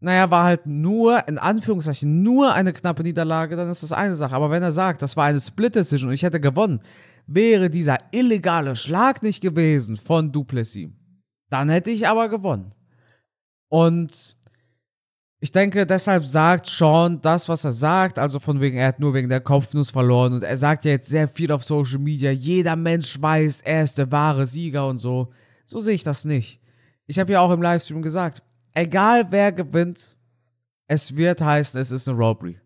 [0.00, 4.34] naja, war halt nur, in Anführungszeichen, nur eine knappe Niederlage, dann ist das eine Sache.
[4.34, 6.80] Aber wenn er sagt, das war eine Split-Decision und ich hätte gewonnen,
[7.26, 10.88] wäre dieser illegale Schlag nicht gewesen von Duplessis,
[11.50, 12.74] dann hätte ich aber gewonnen.
[13.68, 14.36] Und
[15.42, 19.12] ich denke, deshalb sagt Sean das, was er sagt, also von wegen, er hat nur
[19.12, 22.76] wegen der Kopfnuss verloren und er sagt ja jetzt sehr viel auf Social Media, jeder
[22.76, 25.32] Mensch weiß, er ist der wahre Sieger und so.
[25.66, 26.60] So sehe ich das nicht.
[27.06, 28.40] Ich habe ja auch im Livestream gesagt,
[28.72, 30.16] egal wer gewinnt,
[30.86, 32.60] es wird heißen, es ist eine Robbery.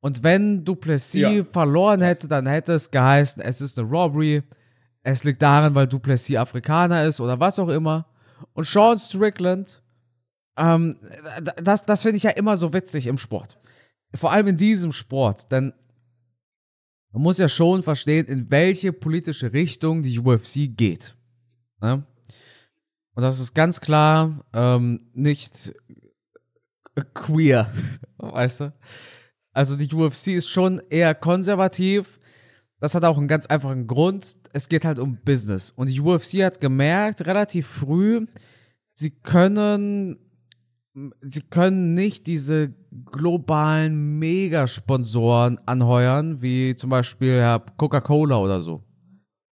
[0.00, 1.44] Und wenn Duplessis Ja.
[1.44, 4.42] verloren hätte, dann hätte es geheißen, es ist eine Robbery.
[5.04, 8.06] Es liegt daran, weil Duplessis Afrikaner ist oder was auch immer.
[8.54, 9.82] Und Sean Strickland,
[10.58, 10.96] ähm,
[11.62, 13.58] das, das finde ich ja immer so witzig im Sport.
[14.14, 15.72] Vor allem in diesem Sport, denn
[17.12, 21.16] man muss ja schon verstehen, in welche politische Richtung die UFC geht.
[21.80, 22.04] Ne?
[23.14, 25.72] Und das ist ganz klar ähm, nicht
[27.14, 27.72] queer,
[28.18, 28.72] weißt du?
[29.52, 32.20] Also die UFC ist schon eher konservativ.
[32.80, 34.36] Das hat auch einen ganz einfachen Grund.
[34.52, 35.72] Es geht halt um Business.
[35.72, 38.26] Und die UFC hat gemerkt, relativ früh,
[38.94, 40.18] sie können,
[41.20, 42.74] sie können nicht diese
[43.12, 48.82] globalen Megasponsoren anheuern, wie zum Beispiel ja, Coca-Cola oder so.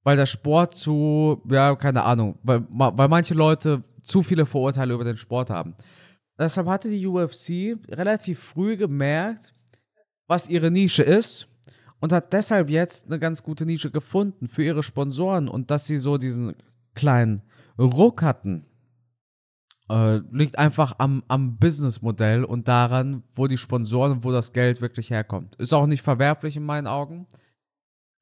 [0.03, 5.03] Weil der Sport zu, ja, keine Ahnung, weil, weil manche Leute zu viele Vorurteile über
[5.03, 5.75] den Sport haben.
[6.37, 9.53] Deshalb hatte die UFC relativ früh gemerkt,
[10.27, 11.47] was ihre Nische ist
[11.99, 15.97] und hat deshalb jetzt eine ganz gute Nische gefunden für ihre Sponsoren und dass sie
[15.97, 16.55] so diesen
[16.95, 17.41] kleinen
[17.77, 18.65] Ruck hatten,
[19.89, 24.81] äh, liegt einfach am, am Businessmodell und daran, wo die Sponsoren und wo das Geld
[24.81, 25.55] wirklich herkommt.
[25.55, 27.27] Ist auch nicht verwerflich in meinen Augen.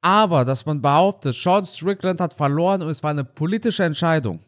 [0.00, 4.40] Aber, dass man behauptet, Sean Strickland hat verloren und es war eine politische Entscheidung.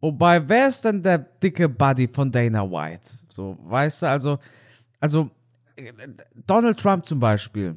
[0.00, 3.08] Wobei, wer ist denn der dicke Buddy von Dana White?
[3.28, 4.38] So, weißt du, also,
[5.00, 5.30] also,
[6.46, 7.76] Donald Trump zum Beispiel,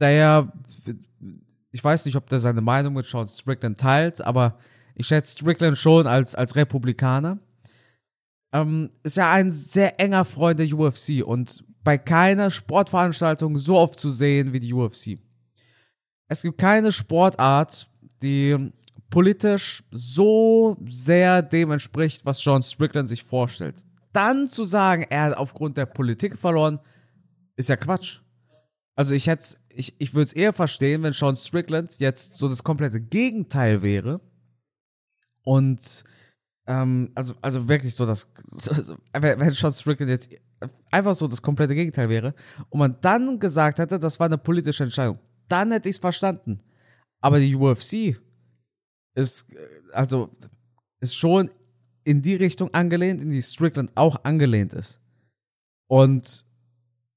[0.00, 0.52] der ja,
[1.70, 4.58] ich weiß nicht, ob der seine Meinung mit Sean Strickland teilt, aber
[4.98, 7.38] ich schätze Strickland schon als, als Republikaner,
[8.52, 13.98] ähm, ist ja ein sehr enger Freund der UFC und bei keiner Sportveranstaltung so oft
[13.98, 15.18] zu sehen wie die UFC.
[16.28, 17.88] Es gibt keine Sportart,
[18.22, 18.72] die
[19.08, 23.86] politisch so sehr dem entspricht, was Sean Strickland sich vorstellt.
[24.12, 26.80] Dann zu sagen, er hat aufgrund der Politik verloren,
[27.56, 28.20] ist ja Quatsch.
[28.96, 32.64] Also ich hätte ich, ich würde es eher verstehen, wenn Sean Strickland jetzt so das
[32.64, 34.20] komplette Gegenteil wäre.
[35.48, 36.04] Und
[36.66, 38.30] ähm, also, also wirklich so das,
[39.14, 40.30] wenn Sean Strickland jetzt
[40.90, 42.34] einfach so das komplette Gegenteil wäre
[42.68, 46.58] und man dann gesagt hätte, das war eine politische Entscheidung, dann hätte ich es verstanden.
[47.22, 48.20] Aber die UFC
[49.14, 49.46] ist,
[49.94, 50.28] also,
[51.00, 51.50] ist schon
[52.04, 55.00] in die Richtung angelehnt, in die Strickland auch angelehnt ist.
[55.88, 56.44] Und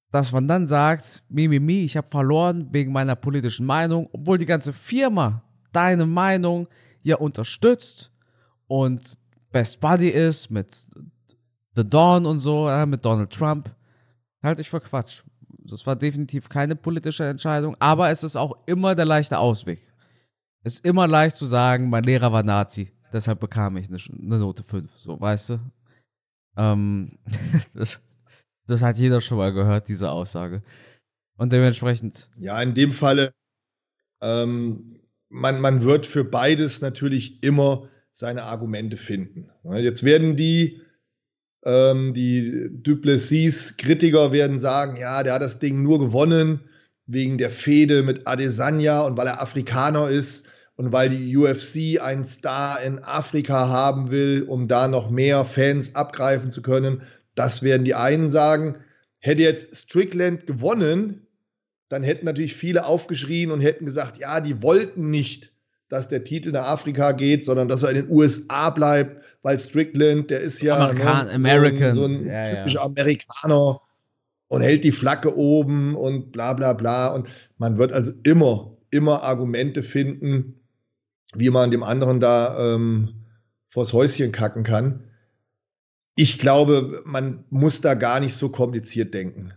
[0.10, 4.38] dass man dann sagt, mi, mi, mi, ich habe verloren wegen meiner politischen Meinung, obwohl
[4.38, 6.70] die ganze Firma deine Meinung
[7.04, 8.11] ja unterstützt
[8.72, 9.18] und
[9.52, 10.88] Best Buddy ist mit
[11.76, 13.70] The Dawn und so, äh, mit Donald Trump,
[14.42, 15.24] halte ich für Quatsch.
[15.66, 19.92] Das war definitiv keine politische Entscheidung, aber es ist auch immer der leichte Ausweg.
[20.64, 24.38] Es ist immer leicht zu sagen, mein Lehrer war Nazi, deshalb bekam ich eine, eine
[24.38, 25.60] Note 5, so, weißt du?
[26.56, 27.20] Ähm,
[27.74, 28.02] das,
[28.68, 30.64] das hat jeder schon mal gehört, diese Aussage.
[31.36, 32.30] Und dementsprechend.
[32.38, 33.34] Ja, in dem Falle,
[34.22, 39.50] ähm, man, man wird für beides natürlich immer seine Argumente finden.
[39.63, 40.82] Jetzt werden die,
[41.63, 46.62] ähm, die Duplessis-Kritiker werden sagen, ja, der hat das Ding nur gewonnen
[47.08, 52.26] wegen der Fehde mit Adesanya und weil er Afrikaner ist und weil die UFC einen
[52.26, 57.04] Star in Afrika haben will, um da noch mehr Fans abgreifen zu können.
[57.36, 58.76] Das werden die einen sagen.
[59.19, 61.28] Hätte jetzt Strickland gewonnen,
[61.89, 65.52] dann hätten natürlich viele aufgeschrien und hätten gesagt, ja, die wollten nicht,
[65.91, 70.30] dass der Titel nach Afrika geht, sondern dass er in den USA bleibt, weil Strickland,
[70.30, 71.95] der ist ja Amerikan ne, American.
[71.95, 72.86] so ein, so ein ja, typischer ja.
[72.86, 73.82] Amerikaner
[74.47, 77.10] und hält die Flagge oben und bla bla bla.
[77.10, 77.27] Und
[77.58, 80.62] man wird also immer, immer Argumente finden,
[81.36, 83.25] wie man dem anderen da ähm,
[83.67, 85.04] vors Häuschen kacken kann.
[86.15, 89.54] Ich glaube, man muss da gar nicht so kompliziert denken.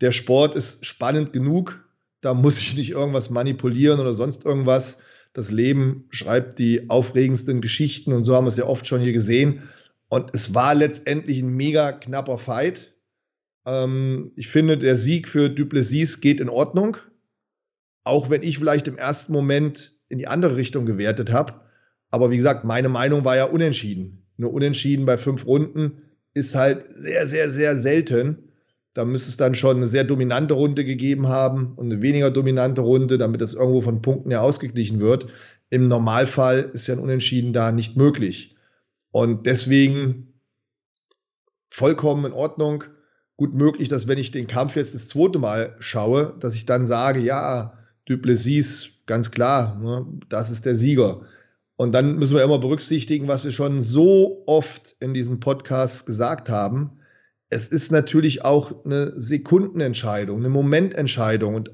[0.00, 1.84] Der Sport ist spannend genug,
[2.20, 5.02] da muss ich nicht irgendwas manipulieren oder sonst irgendwas.
[5.38, 9.12] Das Leben schreibt die aufregendsten Geschichten und so haben wir es ja oft schon hier
[9.12, 9.68] gesehen.
[10.08, 12.92] Und es war letztendlich ein mega knapper Fight.
[13.64, 16.96] Ähm, ich finde, der Sieg für Duplessis geht in Ordnung.
[18.02, 21.60] Auch wenn ich vielleicht im ersten Moment in die andere Richtung gewertet habe.
[22.10, 24.26] Aber wie gesagt, meine Meinung war ja unentschieden.
[24.38, 26.02] Nur unentschieden bei fünf Runden
[26.34, 28.47] ist halt sehr, sehr, sehr selten.
[28.98, 32.80] Da müsste es dann schon eine sehr dominante Runde gegeben haben und eine weniger dominante
[32.80, 35.28] Runde, damit das irgendwo von Punkten her ausgeglichen wird.
[35.70, 38.56] Im Normalfall ist ja ein Unentschieden da nicht möglich.
[39.12, 40.40] Und deswegen
[41.70, 42.82] vollkommen in Ordnung.
[43.36, 46.88] Gut möglich, dass wenn ich den Kampf jetzt das zweite Mal schaue, dass ich dann
[46.88, 51.20] sage, ja, Duplessis, ganz klar, ne, das ist der Sieger.
[51.76, 56.48] Und dann müssen wir immer berücksichtigen, was wir schon so oft in diesen Podcasts gesagt
[56.48, 56.97] haben
[57.50, 61.54] es ist natürlich auch eine Sekundenentscheidung, eine Momententscheidung.
[61.54, 61.70] Und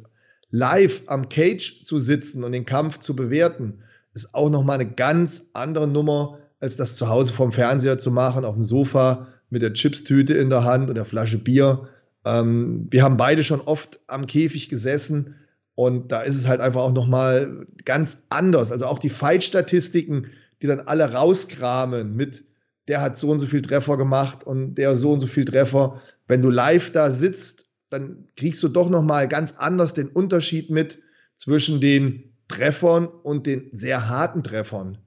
[0.51, 3.81] live am Cage zu sitzen und den Kampf zu bewerten,
[4.13, 8.45] ist auch nochmal eine ganz andere Nummer, als das zu Hause vorm Fernseher zu machen,
[8.45, 11.89] auf dem Sofa mit der Chipstüte in der Hand und der Flasche Bier.
[12.25, 15.35] Ähm, wir haben beide schon oft am Käfig gesessen
[15.75, 18.71] und da ist es halt einfach auch nochmal ganz anders.
[18.71, 20.29] Also auch die Fight-Statistiken,
[20.63, 22.45] die dann alle rauskramen mit
[22.89, 26.01] der hat so und so viel Treffer gemacht und der so und so viel Treffer.
[26.27, 30.71] Wenn du live da sitzt, dann kriegst du doch noch mal ganz anders den Unterschied
[30.71, 30.99] mit
[31.37, 34.99] zwischen den Treffern und den sehr harten Treffern.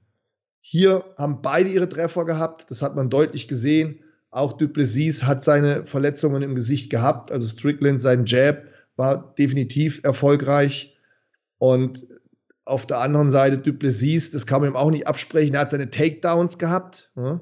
[0.60, 4.00] Hier haben beide ihre Treffer gehabt, das hat man deutlich gesehen.
[4.30, 8.64] Auch Duplessis hat seine Verletzungen im Gesicht gehabt, also Strickland, sein Jab
[8.96, 10.96] war definitiv erfolgreich.
[11.58, 12.06] Und
[12.64, 15.90] auf der anderen Seite Duplessis, das kann man ihm auch nicht absprechen, er hat seine
[15.90, 17.10] Takedowns gehabt.
[17.16, 17.40] Ja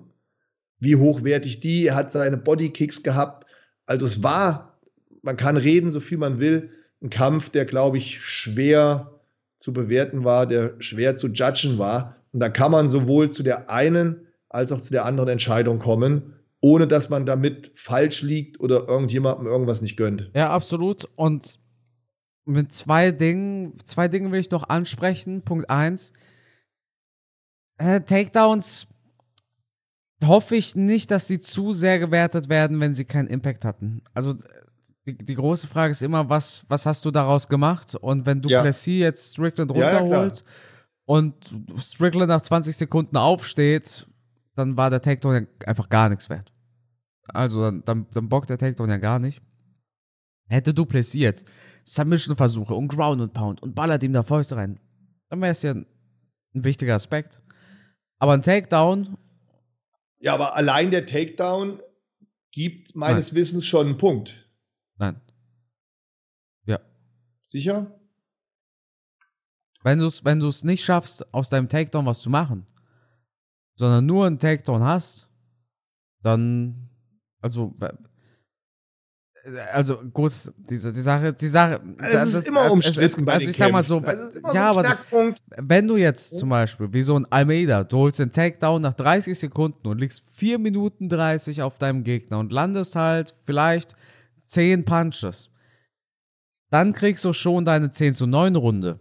[0.78, 1.86] wie hochwertig die.
[1.86, 3.46] Er hat seine Bodykicks gehabt.
[3.86, 4.78] Also es war,
[5.22, 6.70] man kann reden, so viel man will,
[7.02, 9.20] ein Kampf, der, glaube ich, schwer
[9.58, 12.16] zu bewerten war, der schwer zu judgen war.
[12.32, 16.34] Und da kann man sowohl zu der einen als auch zu der anderen Entscheidung kommen,
[16.60, 20.30] ohne dass man damit falsch liegt oder irgendjemandem irgendwas nicht gönnt.
[20.34, 21.06] Ja, absolut.
[21.16, 21.58] Und
[22.44, 25.42] mit zwei Dingen, zwei Dinge will ich noch ansprechen.
[25.42, 26.12] Punkt eins.
[27.78, 28.86] Äh, Takedowns
[30.24, 34.02] hoffe ich nicht, dass sie zu sehr gewertet werden, wenn sie keinen Impact hatten.
[34.14, 34.34] Also
[35.06, 37.94] die, die große Frage ist immer, was, was hast du daraus gemacht?
[37.94, 38.62] Und wenn du ja.
[38.62, 40.52] Plessis jetzt Strickland runterholt ja, ja,
[41.04, 41.34] und
[41.78, 44.06] Strickland nach 20 Sekunden aufsteht,
[44.54, 46.52] dann war der Takedown einfach gar nichts wert.
[47.28, 49.42] Also dann, dann, dann bockt der Takedown ja gar nicht.
[50.48, 51.46] Hätte du Plessis jetzt
[51.84, 54.80] Submission-Versuche und Ground und Pound und ballert ihm da Fäuste rein,
[55.28, 55.86] dann wäre es ja ein,
[56.54, 57.42] ein wichtiger Aspekt.
[58.18, 59.18] Aber ein Takedown
[60.26, 61.80] ja, aber allein der Takedown
[62.50, 63.36] gibt meines Nein.
[63.36, 64.34] Wissens schon einen Punkt.
[64.96, 65.20] Nein.
[66.64, 66.80] Ja.
[67.44, 67.96] Sicher?
[69.84, 72.66] Wenn du es wenn du's nicht schaffst, aus deinem Takedown was zu machen,
[73.76, 75.28] sondern nur einen Takedown hast,
[76.22, 76.90] dann,
[77.40, 77.76] also,
[79.72, 83.56] also gut, diese, die Sache, die Sache, das, das ist immer umstritten es, Also ich
[83.56, 84.02] sag mal so,
[84.52, 84.98] ja, aber das,
[85.56, 89.38] wenn du jetzt zum Beispiel, wie so ein Almeida, du holst den Takedown nach 30
[89.38, 93.94] Sekunden und liegst 4 Minuten 30 auf deinem Gegner und landest halt vielleicht
[94.48, 95.50] 10 Punches,
[96.70, 98.98] dann kriegst du schon deine 10 zu 9 Runde.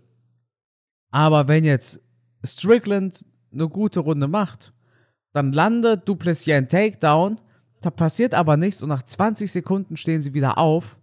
[1.12, 2.02] Aber wenn jetzt
[2.44, 4.74] Strickland eine gute Runde macht,
[5.34, 7.42] dann landet Duplessis ein Takedown,
[7.82, 10.98] da passiert aber nichts und nach 20 Sekunden stehen sie wieder auf,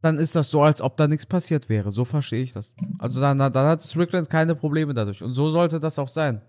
[0.00, 1.92] dann ist das so, als ob da nichts passiert wäre.
[1.92, 2.74] So verstehe ich das.
[2.98, 5.22] Also dann, dann hat Strickland keine Probleme dadurch.
[5.22, 6.42] Und so sollte das auch sein.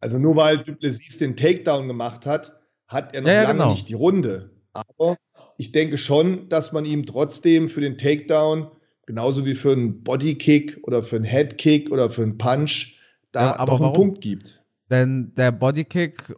[0.00, 2.52] Also nur weil Duplessis den Takedown gemacht hat,
[2.88, 3.70] hat er noch ja, lange genau.
[3.70, 4.50] nicht die Runde.
[4.72, 5.16] Aber
[5.56, 8.68] ich denke schon, dass man ihm trotzdem für den Takedown,
[9.06, 12.98] genauso wie für einen Bodykick oder für einen Headkick oder für einen Punch,
[13.32, 13.94] da ja, aber doch einen warum?
[13.94, 14.62] Punkt gibt.
[14.90, 16.34] Denn der Bodykick.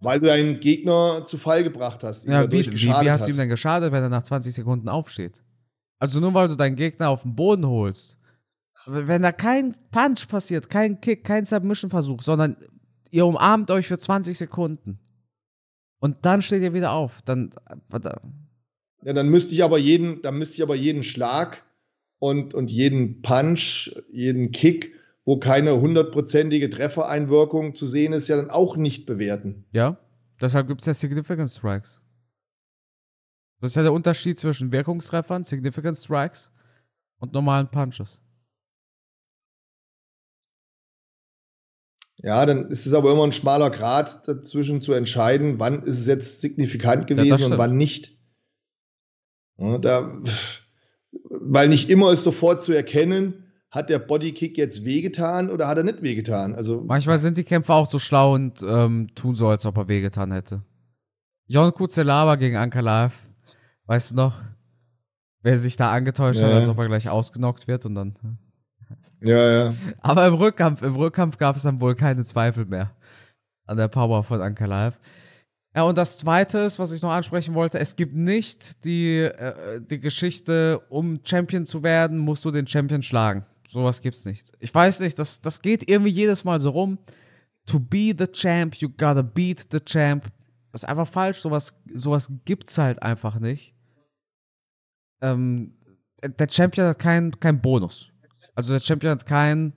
[0.00, 2.24] Weil du deinen Gegner zu Fall gebracht hast.
[2.24, 5.42] Ja, wie, wie, wie hast, du ihm denn geschadet, wenn er nach 20 Sekunden aufsteht?
[5.98, 8.16] Also nur weil du deinen Gegner auf den Boden holst.
[8.86, 12.56] Wenn da kein Punch passiert, kein Kick, kein Submission-Versuch, sondern
[13.10, 15.00] ihr umarmt euch für 20 Sekunden.
[15.98, 17.20] Und dann steht ihr wieder auf.
[17.22, 17.50] Dann.
[19.02, 21.64] Ja, dann müsste ich aber jeden, dann müsste ich aber jeden Schlag
[22.18, 24.94] und, und jeden Punch, jeden Kick
[25.28, 29.66] wo keine hundertprozentige Treffereinwirkung zu sehen ist, ja dann auch nicht bewerten.
[29.72, 29.98] Ja,
[30.40, 32.00] deshalb gibt es ja Significant Strikes.
[33.60, 36.50] Das ist ja der Unterschied zwischen Wirkungstreffern, Significant Strikes
[37.18, 38.22] und normalen Punches.
[42.16, 46.06] Ja, dann ist es aber immer ein schmaler Grad dazwischen zu entscheiden, wann ist es
[46.06, 48.16] jetzt signifikant gewesen ja, und wann nicht.
[49.58, 50.22] Ja, da,
[51.28, 55.84] weil nicht immer ist sofort zu erkennen, hat der Bodykick jetzt wehgetan oder hat er
[55.84, 56.54] nicht wehgetan?
[56.54, 59.88] Also Manchmal sind die Kämpfer auch so schlau und ähm, tun so, als ob er
[59.88, 60.62] wehgetan hätte.
[61.46, 63.14] Jon Kuzelava gegen Ankalaev.
[63.86, 64.40] Weißt du noch?
[65.42, 66.46] Wer sich da angetäuscht ja.
[66.46, 68.14] hat, als ob er gleich ausgenockt wird und dann.
[69.20, 69.74] Ja, ja.
[70.00, 72.92] Aber im Rückkampf, im Rückkampf gab es dann wohl keine Zweifel mehr
[73.66, 74.98] an der Power von Ankalaev.
[75.78, 79.80] Ja, und das Zweite ist, was ich noch ansprechen wollte, es gibt nicht die, äh,
[79.80, 83.44] die Geschichte, um Champion zu werden, musst du den Champion schlagen.
[83.64, 84.52] Sowas gibt's nicht.
[84.58, 86.98] Ich weiß nicht, das, das geht irgendwie jedes Mal so rum.
[87.66, 90.24] To be the champ, you gotta beat the champ.
[90.72, 91.38] Das ist einfach falsch.
[91.38, 93.72] Sowas, sowas gibt's halt einfach nicht.
[95.22, 95.74] Ähm,
[96.24, 98.10] der Champion hat keinen kein Bonus.
[98.56, 99.74] Also der Champion hat keinen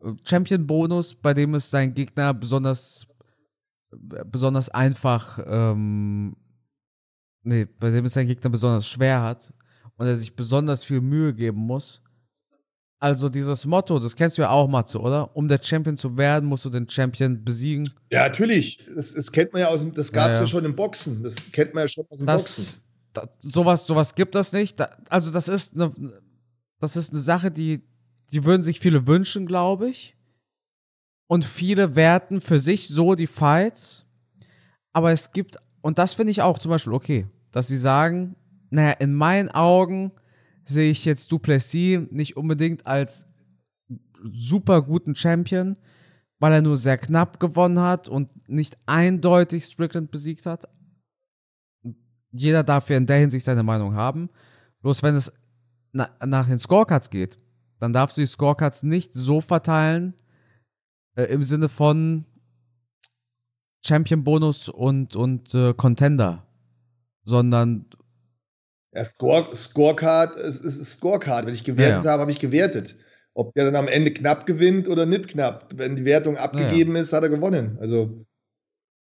[0.00, 3.08] äh, Champion-Bonus, bei dem es sein Gegner besonders
[3.98, 6.36] besonders einfach, ähm,
[7.42, 9.52] nee, bei dem es sein Gegner besonders schwer hat
[9.96, 12.00] und er sich besonders viel Mühe geben muss.
[13.00, 15.36] Also dieses Motto, das kennst du ja auch, Matze, oder?
[15.36, 17.92] Um der Champion zu werden, musst du den Champion besiegen.
[18.10, 18.82] Ja, natürlich.
[18.94, 20.40] Das, das kennt man ja aus dem, das gab es ja, ja.
[20.40, 21.22] ja, schon im Boxen.
[21.22, 22.82] Das kennt man ja schon aus dem das, Boxen.
[23.12, 24.80] Das, sowas, sowas gibt es nicht.
[24.80, 25.92] Da, also das ist eine,
[26.80, 27.82] das ist eine Sache, die,
[28.32, 30.16] die würden sich viele wünschen, glaube ich.
[31.34, 34.06] Und viele werten für sich so die Fights.
[34.92, 38.36] Aber es gibt, und das finde ich auch zum Beispiel okay, dass sie sagen,
[38.70, 40.12] naja, in meinen Augen
[40.64, 43.26] sehe ich jetzt Duplessis nicht unbedingt als
[44.22, 45.76] super guten Champion,
[46.38, 50.68] weil er nur sehr knapp gewonnen hat und nicht eindeutig Strickland besiegt hat.
[52.30, 54.30] Jeder darf ja in der Hinsicht seine Meinung haben.
[54.82, 55.32] Bloß wenn es
[55.90, 57.38] na nach den Scorecards geht,
[57.80, 60.14] dann darfst du die Scorecards nicht so verteilen,
[61.16, 62.24] äh, im Sinne von
[63.86, 66.46] Champion-Bonus und, und äh, Contender,
[67.24, 67.86] sondern
[68.94, 71.46] ja, Score, Scorecard es ist Scorecard.
[71.46, 72.10] Wenn ich gewertet ja, ja.
[72.12, 72.96] habe, habe ich gewertet.
[73.34, 75.68] Ob der dann am Ende knapp gewinnt oder nicht knapp.
[75.74, 77.76] Wenn die Wertung abgegeben ist, hat er gewonnen.
[77.80, 78.24] Also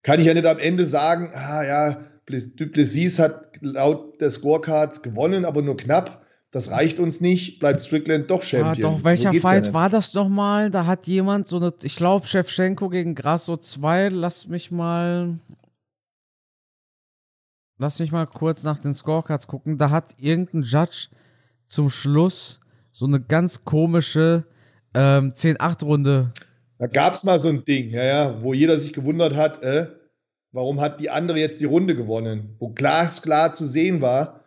[0.03, 5.45] kann ich ja nicht am Ende sagen, ah ja, Duplessis hat laut der Scorecards gewonnen,
[5.45, 6.22] aber nur knapp.
[6.53, 8.75] Das reicht uns nicht, bleibt Strickland doch Champion.
[8.75, 10.71] Ja, doch, welcher so Fight ja war das nochmal?
[10.71, 15.31] Da hat jemand so eine, ich glaube, Shevchenko gegen Grasso 2, lass mich mal,
[17.83, 19.77] Lass mich mal kurz nach den Scorecards gucken.
[19.77, 21.09] Da hat irgendein Judge
[21.67, 22.61] zum Schluss
[22.93, 24.45] so eine ganz komische
[24.95, 26.33] ähm, 10-8-Runde.
[26.79, 29.89] Da gab es mal so ein Ding, ja, ja, wo jeder sich gewundert hat, äh,
[30.53, 32.55] warum hat die andere jetzt die Runde gewonnen?
[32.61, 34.42] Wo glasklar zu sehen war,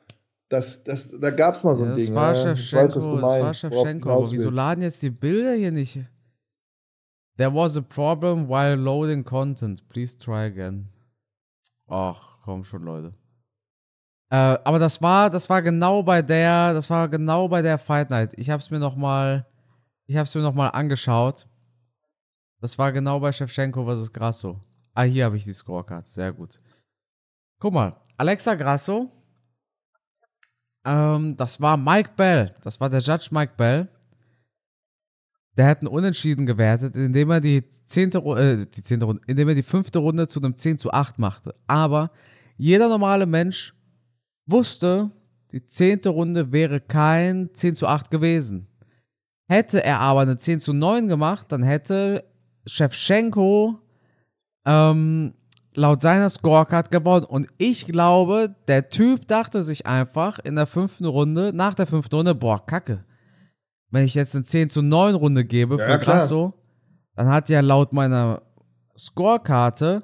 [0.49, 2.15] dass, dass, da gab es mal so ein ja, das Ding.
[2.15, 5.99] War ja, Shevchenko, weiß, das war Shevchenko, aber wieso laden jetzt die Bilder hier nicht?
[7.37, 9.87] There was a problem while loading content.
[9.89, 10.87] Please try again.
[11.87, 13.13] Ach, komm schon, Leute.
[14.29, 18.09] Äh, aber das war, das war genau bei der, das war genau bei der Fight
[18.09, 18.33] Night.
[18.37, 19.45] Ich habe es mir noch mal,
[20.07, 21.47] ich habe es mir noch mal angeschaut.
[22.61, 24.13] Das war genau bei Shevchenko vs.
[24.13, 24.59] Grasso.
[24.93, 26.13] Ah, hier habe ich die Scorecards.
[26.13, 26.61] Sehr gut.
[27.59, 29.11] Guck mal, Alexa Grasso.
[30.86, 32.53] Ähm, das war Mike Bell.
[32.61, 33.89] Das war der Judge Mike Bell.
[35.57, 39.55] Der hat einen Unentschieden gewertet, indem er die zehnte, äh, die zehnte Runde, indem er
[39.55, 41.55] die fünfte Runde zu einem 10 zu 8 machte.
[41.65, 42.11] Aber
[42.57, 43.73] jeder normale Mensch
[44.45, 45.11] wusste,
[45.51, 48.67] die zehnte Runde wäre kein 10 zu 8 gewesen.
[49.47, 52.25] Hätte er aber eine 10 zu 9 gemacht, dann hätte
[52.65, 53.79] Shevchenko
[54.65, 55.33] ähm,
[55.76, 57.26] laut seiner Scorecard gewonnen.
[57.26, 62.15] Und ich glaube, der Typ dachte sich einfach in der fünften Runde, nach der fünften
[62.15, 63.03] Runde, boah, kacke.
[63.91, 65.99] Wenn ich jetzt eine 10 zu 9 Runde gebe Ja, für.
[65.99, 66.53] Grasso,
[67.15, 68.41] dann hat ja laut meiner
[68.97, 70.03] Scorekarte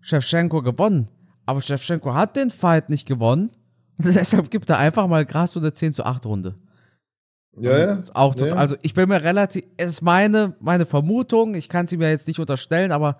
[0.00, 1.10] Shevchenko gewonnen.
[1.46, 3.50] Aber Shevchenko hat den Fight nicht gewonnen.
[3.98, 6.56] Deshalb gibt er einfach mal Grasso eine 10 zu 8 Runde.
[7.58, 8.02] Ja, ja.
[8.14, 8.54] Auch ja.
[8.54, 12.28] also ich bin mir relativ, es ist meine, meine Vermutung, ich kann sie mir jetzt
[12.28, 13.18] nicht unterstellen, aber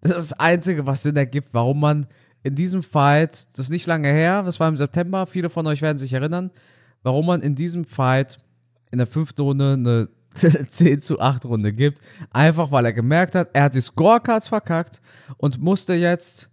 [0.00, 2.06] das ist das Einzige, was Sinn ergibt, warum man
[2.42, 5.82] in diesem Fight, das ist nicht lange her, das war im September, viele von euch
[5.82, 6.50] werden sich erinnern,
[7.02, 8.38] warum man in diesem Fight
[8.90, 10.08] in der fünften Runde eine
[10.68, 12.00] 10 zu 8 Runde gibt.
[12.30, 15.00] Einfach weil er gemerkt hat, er hat die Scorecards verkackt
[15.36, 16.48] und musste jetzt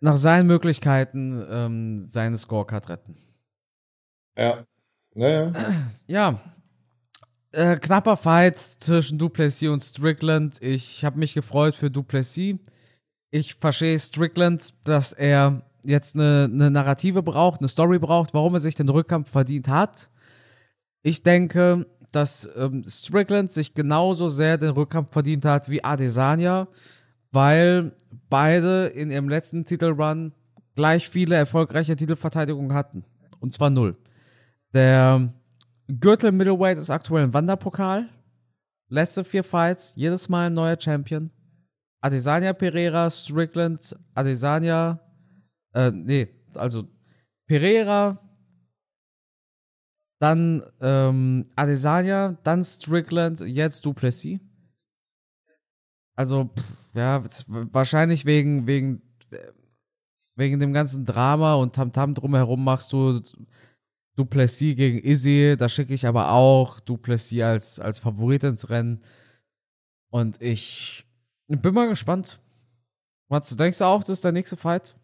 [0.00, 3.16] nach seinen Möglichkeiten ähm, seine Scorecard retten.
[4.36, 4.64] Ja.
[5.14, 5.52] Naja.
[6.06, 6.40] Ja.
[7.56, 10.60] Äh, knapper Fight zwischen Duplessis und Strickland.
[10.60, 12.58] Ich habe mich gefreut für Duplessis.
[13.30, 18.60] Ich verstehe Strickland, dass er jetzt eine, eine Narrative braucht, eine Story braucht, warum er
[18.60, 20.10] sich den Rückkampf verdient hat.
[21.02, 26.68] Ich denke, dass ähm, Strickland sich genauso sehr den Rückkampf verdient hat wie Adesanya,
[27.32, 27.92] weil
[28.28, 30.34] beide in ihrem letzten Titelrun
[30.74, 33.06] gleich viele erfolgreiche Titelverteidigungen hatten.
[33.40, 33.96] Und zwar null.
[34.74, 35.32] Der
[35.88, 38.08] Gürtel Middleweight ist aktuell im Wanderpokal.
[38.88, 41.30] Letzte vier Fights, jedes Mal ein neuer Champion.
[42.00, 45.00] Adesanya Pereira, Strickland, Adesanya,
[45.72, 46.88] äh, nee, also
[47.46, 48.18] Pereira,
[50.18, 54.40] dann ähm, Adesanya, dann Strickland, jetzt Duplessis.
[56.14, 59.02] Also, pff, ja, wahrscheinlich wegen, wegen,
[60.34, 63.20] wegen dem ganzen Drama und Tamtam drumherum machst du
[64.16, 65.56] Duplessis gegen Izzy.
[65.58, 69.02] Da schicke ich aber auch Duplessis als, als Favorit ins Rennen.
[70.10, 71.04] Und ich
[71.48, 72.38] bin mal gespannt.
[73.28, 74.96] Was, du denkst auch, das ist der nächste Fight?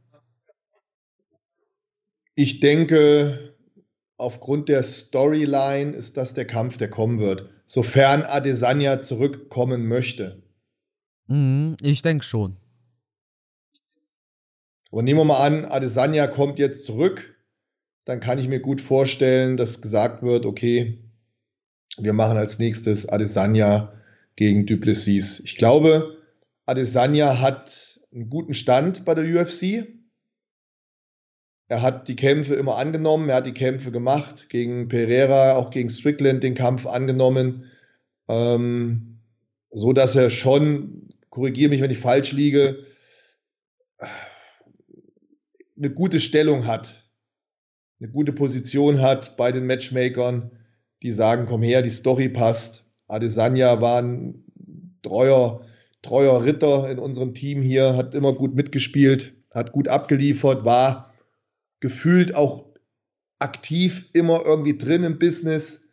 [2.34, 3.54] Ich denke,
[4.16, 7.50] aufgrund der Storyline ist das der Kampf, der kommen wird.
[7.66, 10.42] Sofern Adesanya zurückkommen möchte.
[11.26, 12.56] Mhm, ich denke schon.
[14.90, 17.31] Aber nehmen wir mal an, Adesanya kommt jetzt zurück.
[18.04, 20.98] Dann kann ich mir gut vorstellen, dass gesagt wird, okay,
[21.98, 23.92] wir machen als nächstes Adesanya
[24.36, 25.40] gegen Duplessis.
[25.40, 26.16] Ich glaube,
[26.66, 29.86] Adesanya hat einen guten Stand bei der UFC.
[31.68, 35.88] Er hat die Kämpfe immer angenommen, er hat die Kämpfe gemacht, gegen Pereira, auch gegen
[35.88, 37.70] Strickland den Kampf angenommen,
[38.28, 39.20] ähm,
[39.70, 42.84] so dass er schon, korrigiere mich, wenn ich falsch liege,
[45.76, 47.01] eine gute Stellung hat,
[48.02, 50.50] eine gute Position hat bei den Matchmakern,
[51.02, 52.90] die sagen, komm her, die Story passt.
[53.06, 54.44] Adesanya war ein
[55.02, 55.64] treuer,
[56.02, 61.14] treuer Ritter in unserem Team hier, hat immer gut mitgespielt, hat gut abgeliefert, war
[61.78, 62.64] gefühlt auch
[63.38, 65.90] aktiv immer irgendwie drin im Business.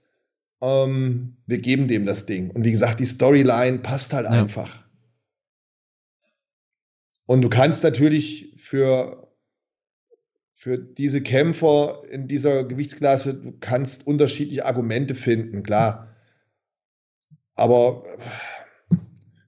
[0.62, 2.49] Ähm, wir geben dem das Ding.
[2.49, 4.32] Und wie gesagt, die Storyline passt halt Ja.
[4.32, 4.84] einfach.
[7.28, 9.28] Und du kannst natürlich für,
[10.60, 16.14] für diese Kämpfer in dieser Gewichtsklasse, du kannst unterschiedliche Argumente finden, klar.
[17.55, 18.03] Aber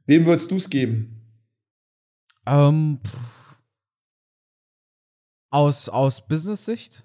[0.06, 1.22] wem würdest du es geben?
[2.48, 3.00] Ähm,
[5.50, 7.04] aus, aus Business-Sicht?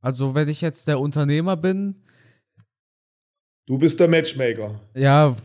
[0.00, 2.02] Also, wenn ich jetzt der Unternehmer bin,
[3.66, 4.80] Du bist der Matchmaker.
[4.94, 5.36] ja,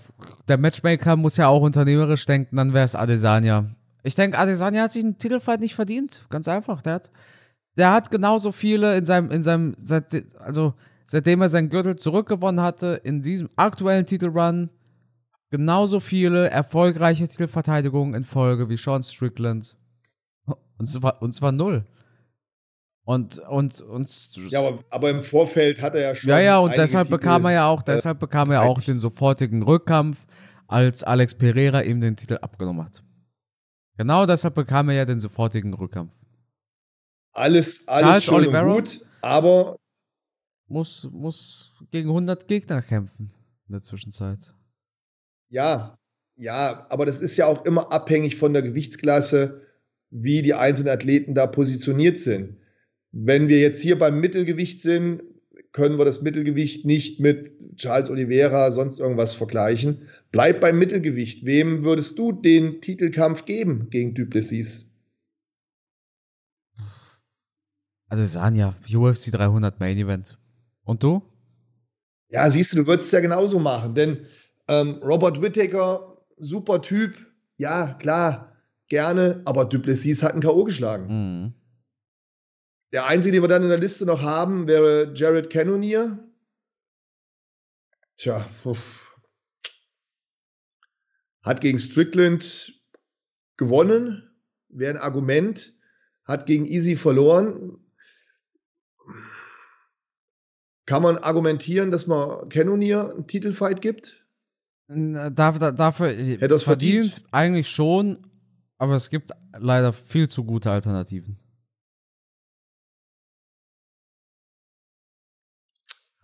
[0.48, 3.76] der Matchmaker muss ja auch unternehmerisch denken, dann wäre es Adesanya.
[4.02, 6.26] Ich denke, Adesanya hat sich einen Titelfight nicht verdient.
[6.30, 6.82] Ganz einfach.
[6.82, 7.12] Der hat,
[7.78, 10.74] der hat genauso viele in seinem, in seinem, seit, also
[11.06, 14.70] seitdem er seinen Gürtel zurückgewonnen hatte, in diesem aktuellen Titelrun
[15.50, 19.78] genauso viele erfolgreiche Titelverteidigungen in Folge wie Sean Strickland.
[20.78, 21.86] Und zwar, und zwar null.
[23.06, 26.30] Und, und, und, Ja, aber, aber im Vorfeld hat er ja schon.
[26.30, 28.98] ja, ja, und deshalb Titel- bekam er ja auch, äh, deshalb bekam er auch den
[28.98, 30.26] sofortigen Rückkampf,
[30.68, 33.04] als Alex Pereira ihm den Titel abgenommen hat.
[33.98, 36.16] Genau deshalb bekam er ja den sofortigen Rückkampf.
[37.34, 38.74] Alles, alles Charles schön Oliveira?
[38.76, 39.76] gut, aber
[40.68, 43.32] Muss, muss gegen 100 Gegner kämpfen
[43.68, 44.54] in der Zwischenzeit.
[45.50, 45.98] ja,
[46.36, 49.62] ja, aber das ist ja auch immer abhängig von der Gewichtsklasse,
[50.10, 52.58] wie die einzelnen Athleten da positioniert sind.
[53.12, 55.22] Wenn wir jetzt hier beim Mittelgewicht sind,
[55.74, 60.08] können wir das Mittelgewicht nicht mit Charles Oliveira, sonst irgendwas vergleichen.
[60.32, 61.46] Bleib beim Mittelgewicht.
[61.46, 64.93] Wem würdest du den Titelkampf geben gegen Duplessis?
[68.14, 70.38] Also Sanja, UFC 300 Main Event.
[70.84, 71.24] Und du?
[72.30, 74.28] Ja, siehst du, du würdest es ja genauso machen, denn
[74.68, 77.16] ähm, Robert Whittaker, super Typ,
[77.58, 78.56] ja, klar,
[78.88, 80.64] gerne, aber Duplessis hat einen K.O.
[80.64, 81.08] geschlagen.
[81.08, 81.54] Mhm.
[82.92, 86.20] Der einzige, den wir dann in der Liste noch haben, wäre Jared Cannonier.
[88.18, 89.12] Tja, uff.
[91.42, 92.80] hat gegen Strickland
[93.58, 94.30] gewonnen,
[94.70, 95.74] wäre ein Argument,
[96.26, 97.80] hat gegen Easy verloren.
[100.86, 104.26] Kann man argumentieren, dass man Cannonier einen Titelfight gibt?
[104.88, 107.24] Dafür, dafür Hätte er's verdient?
[107.32, 108.28] Eigentlich schon,
[108.78, 111.40] aber es gibt leider viel zu gute Alternativen.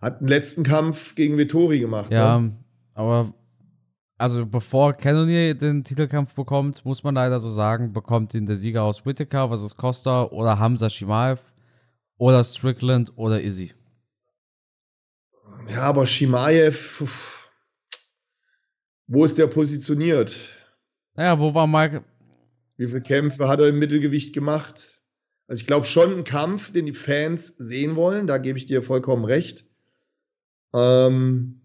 [0.00, 2.10] Hat einen letzten Kampf gegen Vittori gemacht.
[2.10, 2.56] Ja, Ne?
[2.94, 3.34] aber
[4.18, 8.82] also bevor Cannonier den Titelkampf bekommt, muss man leider so sagen, bekommt ihn der Sieger
[8.82, 11.40] aus Whittaker versus Costa oder Hamza Shimaev
[12.18, 13.72] oder Strickland oder Izzy.
[15.70, 17.04] Ja, aber Shimaev,
[19.06, 20.36] wo ist der positioniert?
[21.14, 22.02] Naja, wo war Mike?
[22.76, 25.00] Wie viele Kämpfe hat er im Mittelgewicht gemacht?
[25.46, 28.82] Also ich glaube schon ein Kampf, den die Fans sehen wollen, da gebe ich dir
[28.82, 29.64] vollkommen recht.
[30.74, 31.60] Ähm,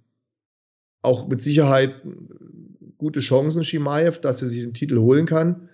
[1.01, 2.01] auch mit Sicherheit
[2.97, 5.70] gute Chancen, Shimaev, dass er sich den Titel holen kann.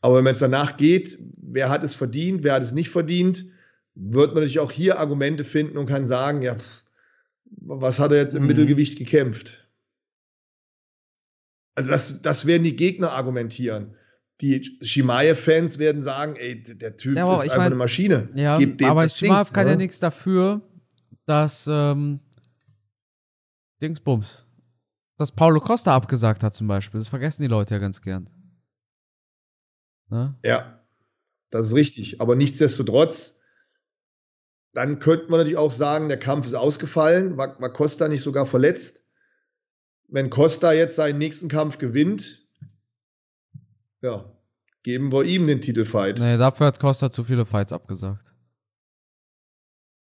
[0.00, 3.44] Aber wenn man jetzt danach geht, wer hat es verdient, wer hat es nicht verdient,
[3.94, 6.83] wird man natürlich auch hier Argumente finden und kann sagen, ja, pff,
[7.56, 8.48] was hat er jetzt im Mhm.
[8.48, 9.60] Mittelgewicht gekämpft?
[11.76, 13.96] Also das, das werden die Gegner argumentieren.
[14.40, 18.28] Die Shimaev-Fans werden sagen, ey, der Typ Ja, ist einfach mein- eine Maschine.
[18.34, 19.78] Ja, Gib dem aber Shimaev kann ja ne?
[19.78, 20.60] nichts dafür,
[21.26, 22.20] dass ähm,
[23.82, 24.44] Dingsbums,
[25.18, 26.98] dass Paulo Costa abgesagt hat zum Beispiel.
[27.00, 28.28] Das vergessen die Leute ja ganz gern.
[30.10, 30.34] Ne?
[30.44, 30.80] Ja,
[31.50, 32.20] das ist richtig.
[32.20, 33.40] Aber nichtsdestotrotz,
[34.74, 37.36] dann könnte man natürlich auch sagen, der Kampf ist ausgefallen.
[37.36, 39.04] War, war Costa nicht sogar verletzt?
[40.08, 42.44] Wenn Costa jetzt seinen nächsten Kampf gewinnt,
[44.02, 44.30] ja,
[44.82, 46.18] geben wir ihm den Titelfight.
[46.18, 48.34] Nee, dafür hat Costa zu viele Fights abgesagt.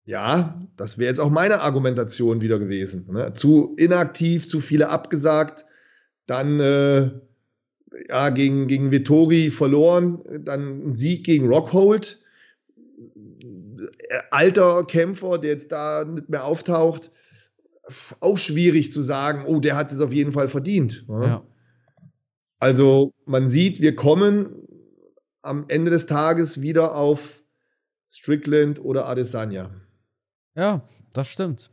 [0.04, 3.06] Ja, das wäre jetzt auch meine Argumentation wieder gewesen.
[3.12, 3.32] Ne?
[3.34, 5.66] Zu inaktiv, zu viele abgesagt,
[6.26, 7.10] dann äh,
[8.08, 12.20] ja, gegen, gegen Vittori verloren, dann ein Sieg gegen Rockhold.
[14.30, 17.10] Alter Kämpfer, der jetzt da nicht mehr auftaucht.
[18.20, 21.04] Auch schwierig zu sagen, oh, der hat es auf jeden Fall verdient.
[21.08, 21.24] ne?
[21.26, 21.46] Ja.
[22.58, 24.68] Also man sieht, wir kommen
[25.42, 27.42] am Ende des Tages wieder auf
[28.06, 29.70] Strickland oder Adesanya.
[30.54, 31.70] Ja, das stimmt.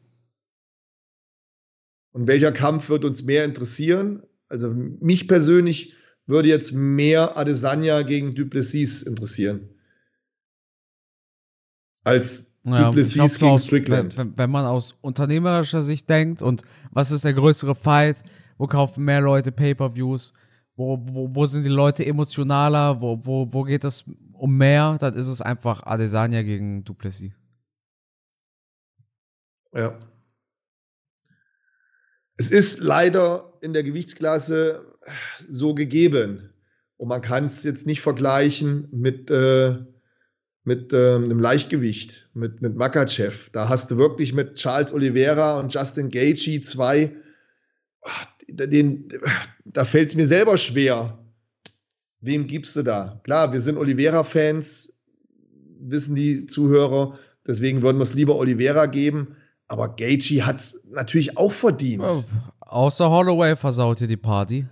[2.11, 4.23] Und welcher Kampf wird uns mehr interessieren?
[4.47, 5.95] Also mich persönlich
[6.27, 9.74] würde jetzt mehr Adesanya gegen Duplessis interessieren.
[12.05, 14.15] Als Ja, Duplessis gegen aus, Strickland.
[14.17, 18.17] wenn, wenn- wenn man aus unternehmerischer Sicht denkt und was ist der größere Fight,
[18.57, 20.31] wo kaufen mehr Leute Pay-Per-Views,
[20.77, 25.15] wo, wo, wo sind die Leute emotionaler, wo, wo, wo geht es um mehr, dann
[25.15, 27.31] ist es einfach Adesanya gegen Duplessis.
[29.73, 29.97] Ja.
[32.37, 34.93] Es ist leider in der Gewichtsklasse
[35.47, 36.49] so gegeben.
[36.97, 39.77] Und man kann es jetzt nicht vergleichen mit, äh,
[40.65, 43.49] mit ähm, einem Leichtgewicht, mit, mit Makachev.
[43.51, 47.15] Da hast du wirklich mit Charles Oliveira und Justin Gaethje zwei,
[48.01, 49.07] ach, den,
[49.63, 51.19] da fällt es mir selber schwer.
[52.19, 53.21] Wem gibst du da?
[53.23, 54.97] Klar, wir sind Oliveira-Fans,
[55.79, 57.17] wissen die Zuhörer.
[57.47, 59.35] Deswegen würden wir es lieber Oliveira geben.
[59.67, 62.03] Aber Gaethje hat es natürlich auch verdient.
[62.03, 62.23] Oh,
[62.61, 64.65] außer Holloway versaut hier die Party.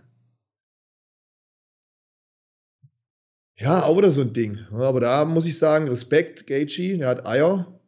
[3.64, 4.60] Ja, auch wieder so ein Ding.
[4.74, 7.80] Aber da muss ich sagen, Respekt, Gaethje, er hat Eier,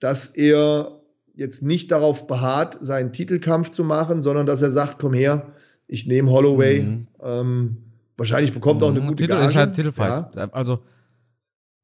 [0.00, 1.00] dass er
[1.34, 5.52] jetzt nicht darauf beharrt, seinen Titelkampf zu machen, sondern dass er sagt, komm her,
[5.86, 6.82] ich nehme Holloway.
[6.82, 7.06] Mhm.
[7.22, 7.76] Ähm,
[8.16, 9.48] wahrscheinlich bekommt er auch eine Mhm, gute Titel Gage.
[9.50, 10.34] ist halt Titelfight.
[10.36, 10.80] Ja, Also,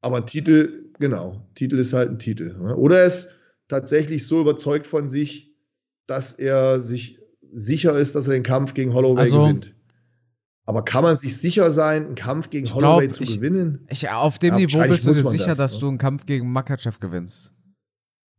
[0.01, 2.57] aber Titel, genau, Titel ist halt ein Titel.
[2.59, 2.75] ne?
[2.75, 5.55] Oder er ist tatsächlich so überzeugt von sich,
[6.07, 7.19] dass er sich
[7.53, 9.73] sicher ist, dass er den Kampf gegen Holloway Also, gewinnt.
[10.65, 13.85] Aber kann man sich sicher sein, einen Kampf gegen Ich Holloway glaub, zu ich- gewinnen?
[13.89, 15.79] Ich, auf dem Ja, Niveau bist du dir sicher, das, dass ne?
[15.81, 17.53] du einen Kampf gegen Makachev gewinnst.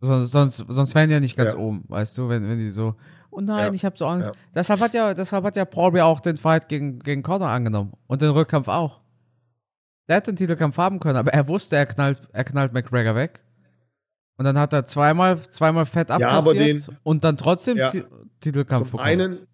[0.00, 1.58] Sonst, sonst, sonst wären die ja nicht ganz Ja.
[1.58, 2.94] oben, weißt du, wenn, wenn die so,
[3.30, 3.72] oh nein, Ja.
[3.72, 4.28] ich habe so Angst.
[4.28, 4.34] Ja.
[4.54, 7.92] Deshalb hat ja, deshalb hat ja Paul ja auch den Fight gegen, gegen Conor angenommen
[8.06, 9.00] und den Rückkampf auch.
[10.08, 13.42] Der hätte den Titelkampf haben können, aber er wusste, er knallt, er knallt McGregor weg.
[14.36, 17.88] Und dann hat er zweimal, zweimal fett Ja, abkassiert aber den- und dann trotzdem Ja.
[17.88, 18.04] Ti-
[18.40, 19.08] Titelkampf Zum bekommen.
[19.08, 19.46] einen,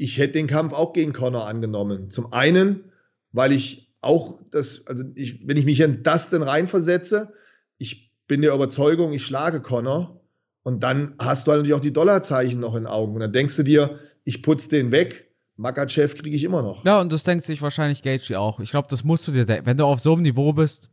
[0.00, 2.08] ich hätte den Kampf auch gegen Connor angenommen.
[2.08, 2.90] Zum einen,
[3.32, 7.34] weil ich auch das, also ich, wenn ich mich in Dustin reinversetze,
[7.76, 10.22] ich bin der Überzeugung, ich schlage Connor
[10.62, 13.12] und dann hast du halt natürlich auch die Dollarzeichen noch in Augen.
[13.12, 16.82] Und dann denkst du dir, ich putze den weg, Makachev kriege ich immer noch.
[16.86, 18.58] Ja, und das denkt sich wahrscheinlich Gaethje auch.
[18.60, 19.66] Ich glaube, das musst du dir denken.
[19.66, 20.88] Wenn du auf so einem Niveau bist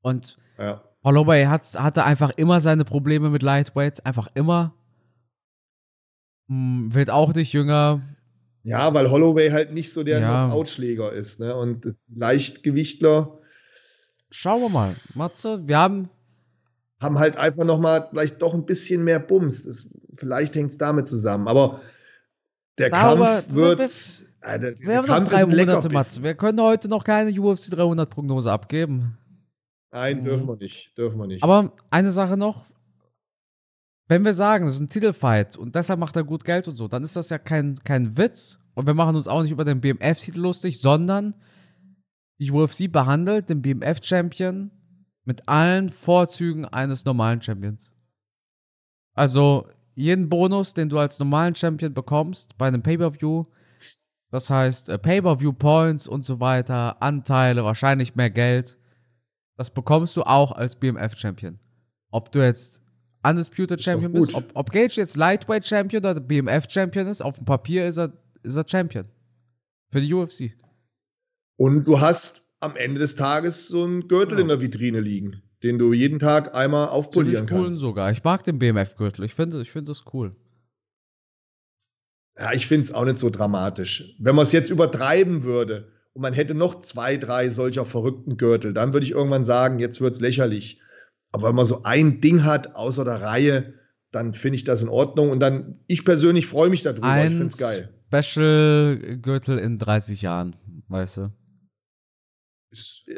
[0.00, 0.82] und Ja.
[1.04, 4.74] Holloway hat, hatte einfach immer seine Probleme mit Lightweights, einfach immer.
[6.50, 8.02] Hm, wird auch nicht jünger.
[8.64, 10.46] Ja, weil Holloway halt nicht so der Ja.
[10.46, 11.40] Knockout-Schläger ist.
[11.40, 11.54] Ne?
[11.56, 13.38] Und Leichtgewichtler
[14.32, 14.96] Schauen wir mal.
[15.14, 16.08] Matze, wir haben.
[17.02, 19.62] haben halt einfach noch mal vielleicht doch ein bisschen mehr Bums.
[19.64, 21.48] Das, vielleicht hängt es damit zusammen.
[21.48, 21.80] Aber
[22.78, 23.78] der Aber Kampf wird.
[23.78, 23.84] wir-
[24.42, 25.88] äh, der, Wir der haben noch Kampf drei ist ein Monate.
[25.88, 26.22] Matze.
[26.22, 29.16] Wir können heute noch keine UFC 300 Prognose abgeben.
[29.92, 30.24] Nein, Mhm.
[30.24, 30.96] dürfen wir nicht.
[30.96, 31.42] Dürfen wir nicht.
[31.42, 32.66] Aber eine Sache noch.
[34.10, 36.88] Wenn wir sagen, das ist ein Titelfight und deshalb macht er gut Geld und so,
[36.88, 38.58] dann ist das ja kein, kein Witz.
[38.74, 41.34] Und wir machen uns auch nicht über den BMF-Titel lustig, sondern
[42.40, 44.72] die UFC behandelt den BMF-Champion
[45.24, 47.94] mit allen Vorzügen eines normalen Champions.
[49.14, 53.44] Also jeden Bonus, den du als normalen Champion bekommst bei einem Pay-Per-View,
[54.32, 58.76] das heißt äh, Pay-Per-View-Points und so weiter, Anteile, wahrscheinlich mehr Geld,
[59.56, 61.60] das bekommst du auch als BMF-Champion.
[62.10, 62.82] Ob du jetzt
[63.22, 67.44] Undisputed Champion bist, ob, ob Gage jetzt Lightweight Champion oder BMF Champion ist, auf dem
[67.44, 68.12] Papier ist er,
[68.42, 69.04] ist er Champion.
[69.90, 70.52] Für die UFC.
[71.56, 74.42] Und du hast am Ende des Tages so einen Gürtel Ja.
[74.42, 77.80] in der Vitrine liegen, den du jeden Tag einmal aufpolieren Ziemlich cool kannst.
[77.80, 78.10] sogar.
[78.12, 79.24] Ich mag den BMF-Gürtel.
[79.24, 80.34] Ich finde ich find das cool.
[82.38, 84.14] Ja, ich finde es auch nicht so dramatisch.
[84.18, 88.72] Wenn man es jetzt übertreiben würde und man hätte noch zwei, drei solcher verrückten Gürtel,
[88.72, 90.80] dann würde ich irgendwann sagen, jetzt wird es lächerlich.
[91.32, 93.74] Aber wenn man so ein Ding hat außer der Reihe,
[94.10, 95.30] dann finde ich das in Ordnung.
[95.30, 97.06] Und dann, ich persönlich freue mich darüber.
[97.16, 97.88] ich finde Ein es geil.
[98.12, 100.56] Special-Gürtel in 30 Jahren,
[100.88, 101.32] weißt du?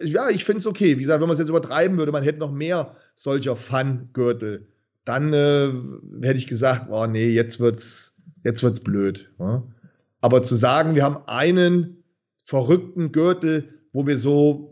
[0.05, 0.97] Ja, ich finde es okay.
[0.99, 4.69] Wie gesagt, wenn man es jetzt übertreiben würde, man hätte noch mehr solcher Fun-Gürtel,
[5.05, 5.73] dann äh,
[6.23, 9.31] hätte ich gesagt, oh nee, jetzt wird's, jetzt wird's blöd.
[9.39, 9.63] Ja?
[10.21, 12.05] Aber zu sagen, wir haben einen
[12.45, 14.72] verrückten Gürtel, wo wir so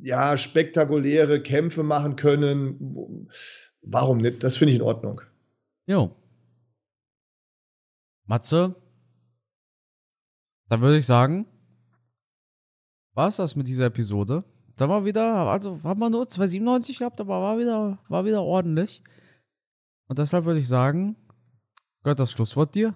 [0.00, 3.28] ja, spektakuläre Kämpfe machen können,
[3.82, 4.42] warum nicht?
[4.42, 5.20] Das finde ich in Ordnung.
[5.86, 6.14] Jo.
[8.24, 8.74] Matze,
[10.68, 11.46] dann würde ich sagen,
[13.14, 14.44] war es das mit dieser Episode.
[14.76, 19.02] Da war wieder, also haben wir nur 2,97 gehabt, aber war wieder, war wieder ordentlich.
[20.08, 21.16] Und deshalb würde ich sagen,
[22.02, 22.94] gehört das Schlusswort dir?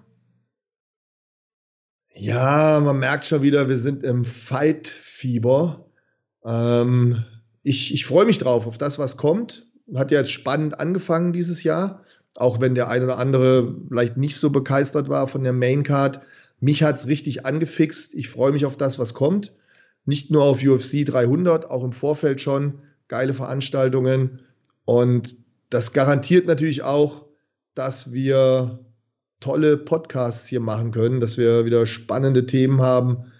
[2.12, 5.89] Ja, man merkt schon wieder, wir sind im Fight-Fieber.
[6.44, 7.24] Ähm,
[7.62, 9.66] ich ich freue mich drauf, auf das, was kommt.
[9.94, 12.04] Hat ja jetzt spannend angefangen dieses Jahr,
[12.36, 16.20] auch wenn der ein oder andere vielleicht nicht so begeistert war von der Maincard.
[16.60, 18.14] Mich hat es richtig angefixt.
[18.14, 19.52] Ich freue mich auf das, was kommt.
[20.04, 22.80] Nicht nur auf UFC 300, auch im Vorfeld schon.
[23.08, 24.40] Geile Veranstaltungen.
[24.84, 25.36] Und
[25.70, 27.26] das garantiert natürlich auch,
[27.74, 28.80] dass wir
[29.40, 33.32] tolle Podcasts hier machen können, dass wir wieder spannende Themen haben,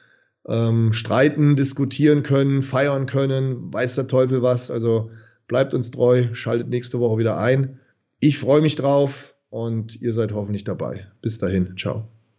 [0.48, 4.70] ähm, streiten, diskutieren können, feiern können, weiß der Teufel was.
[4.70, 5.10] Also
[5.48, 7.78] bleibt uns treu, schaltet nächste Woche wieder ein.
[8.20, 11.06] Ich freue mich drauf und ihr seid hoffentlich dabei.
[11.22, 12.08] Bis dahin, ciao.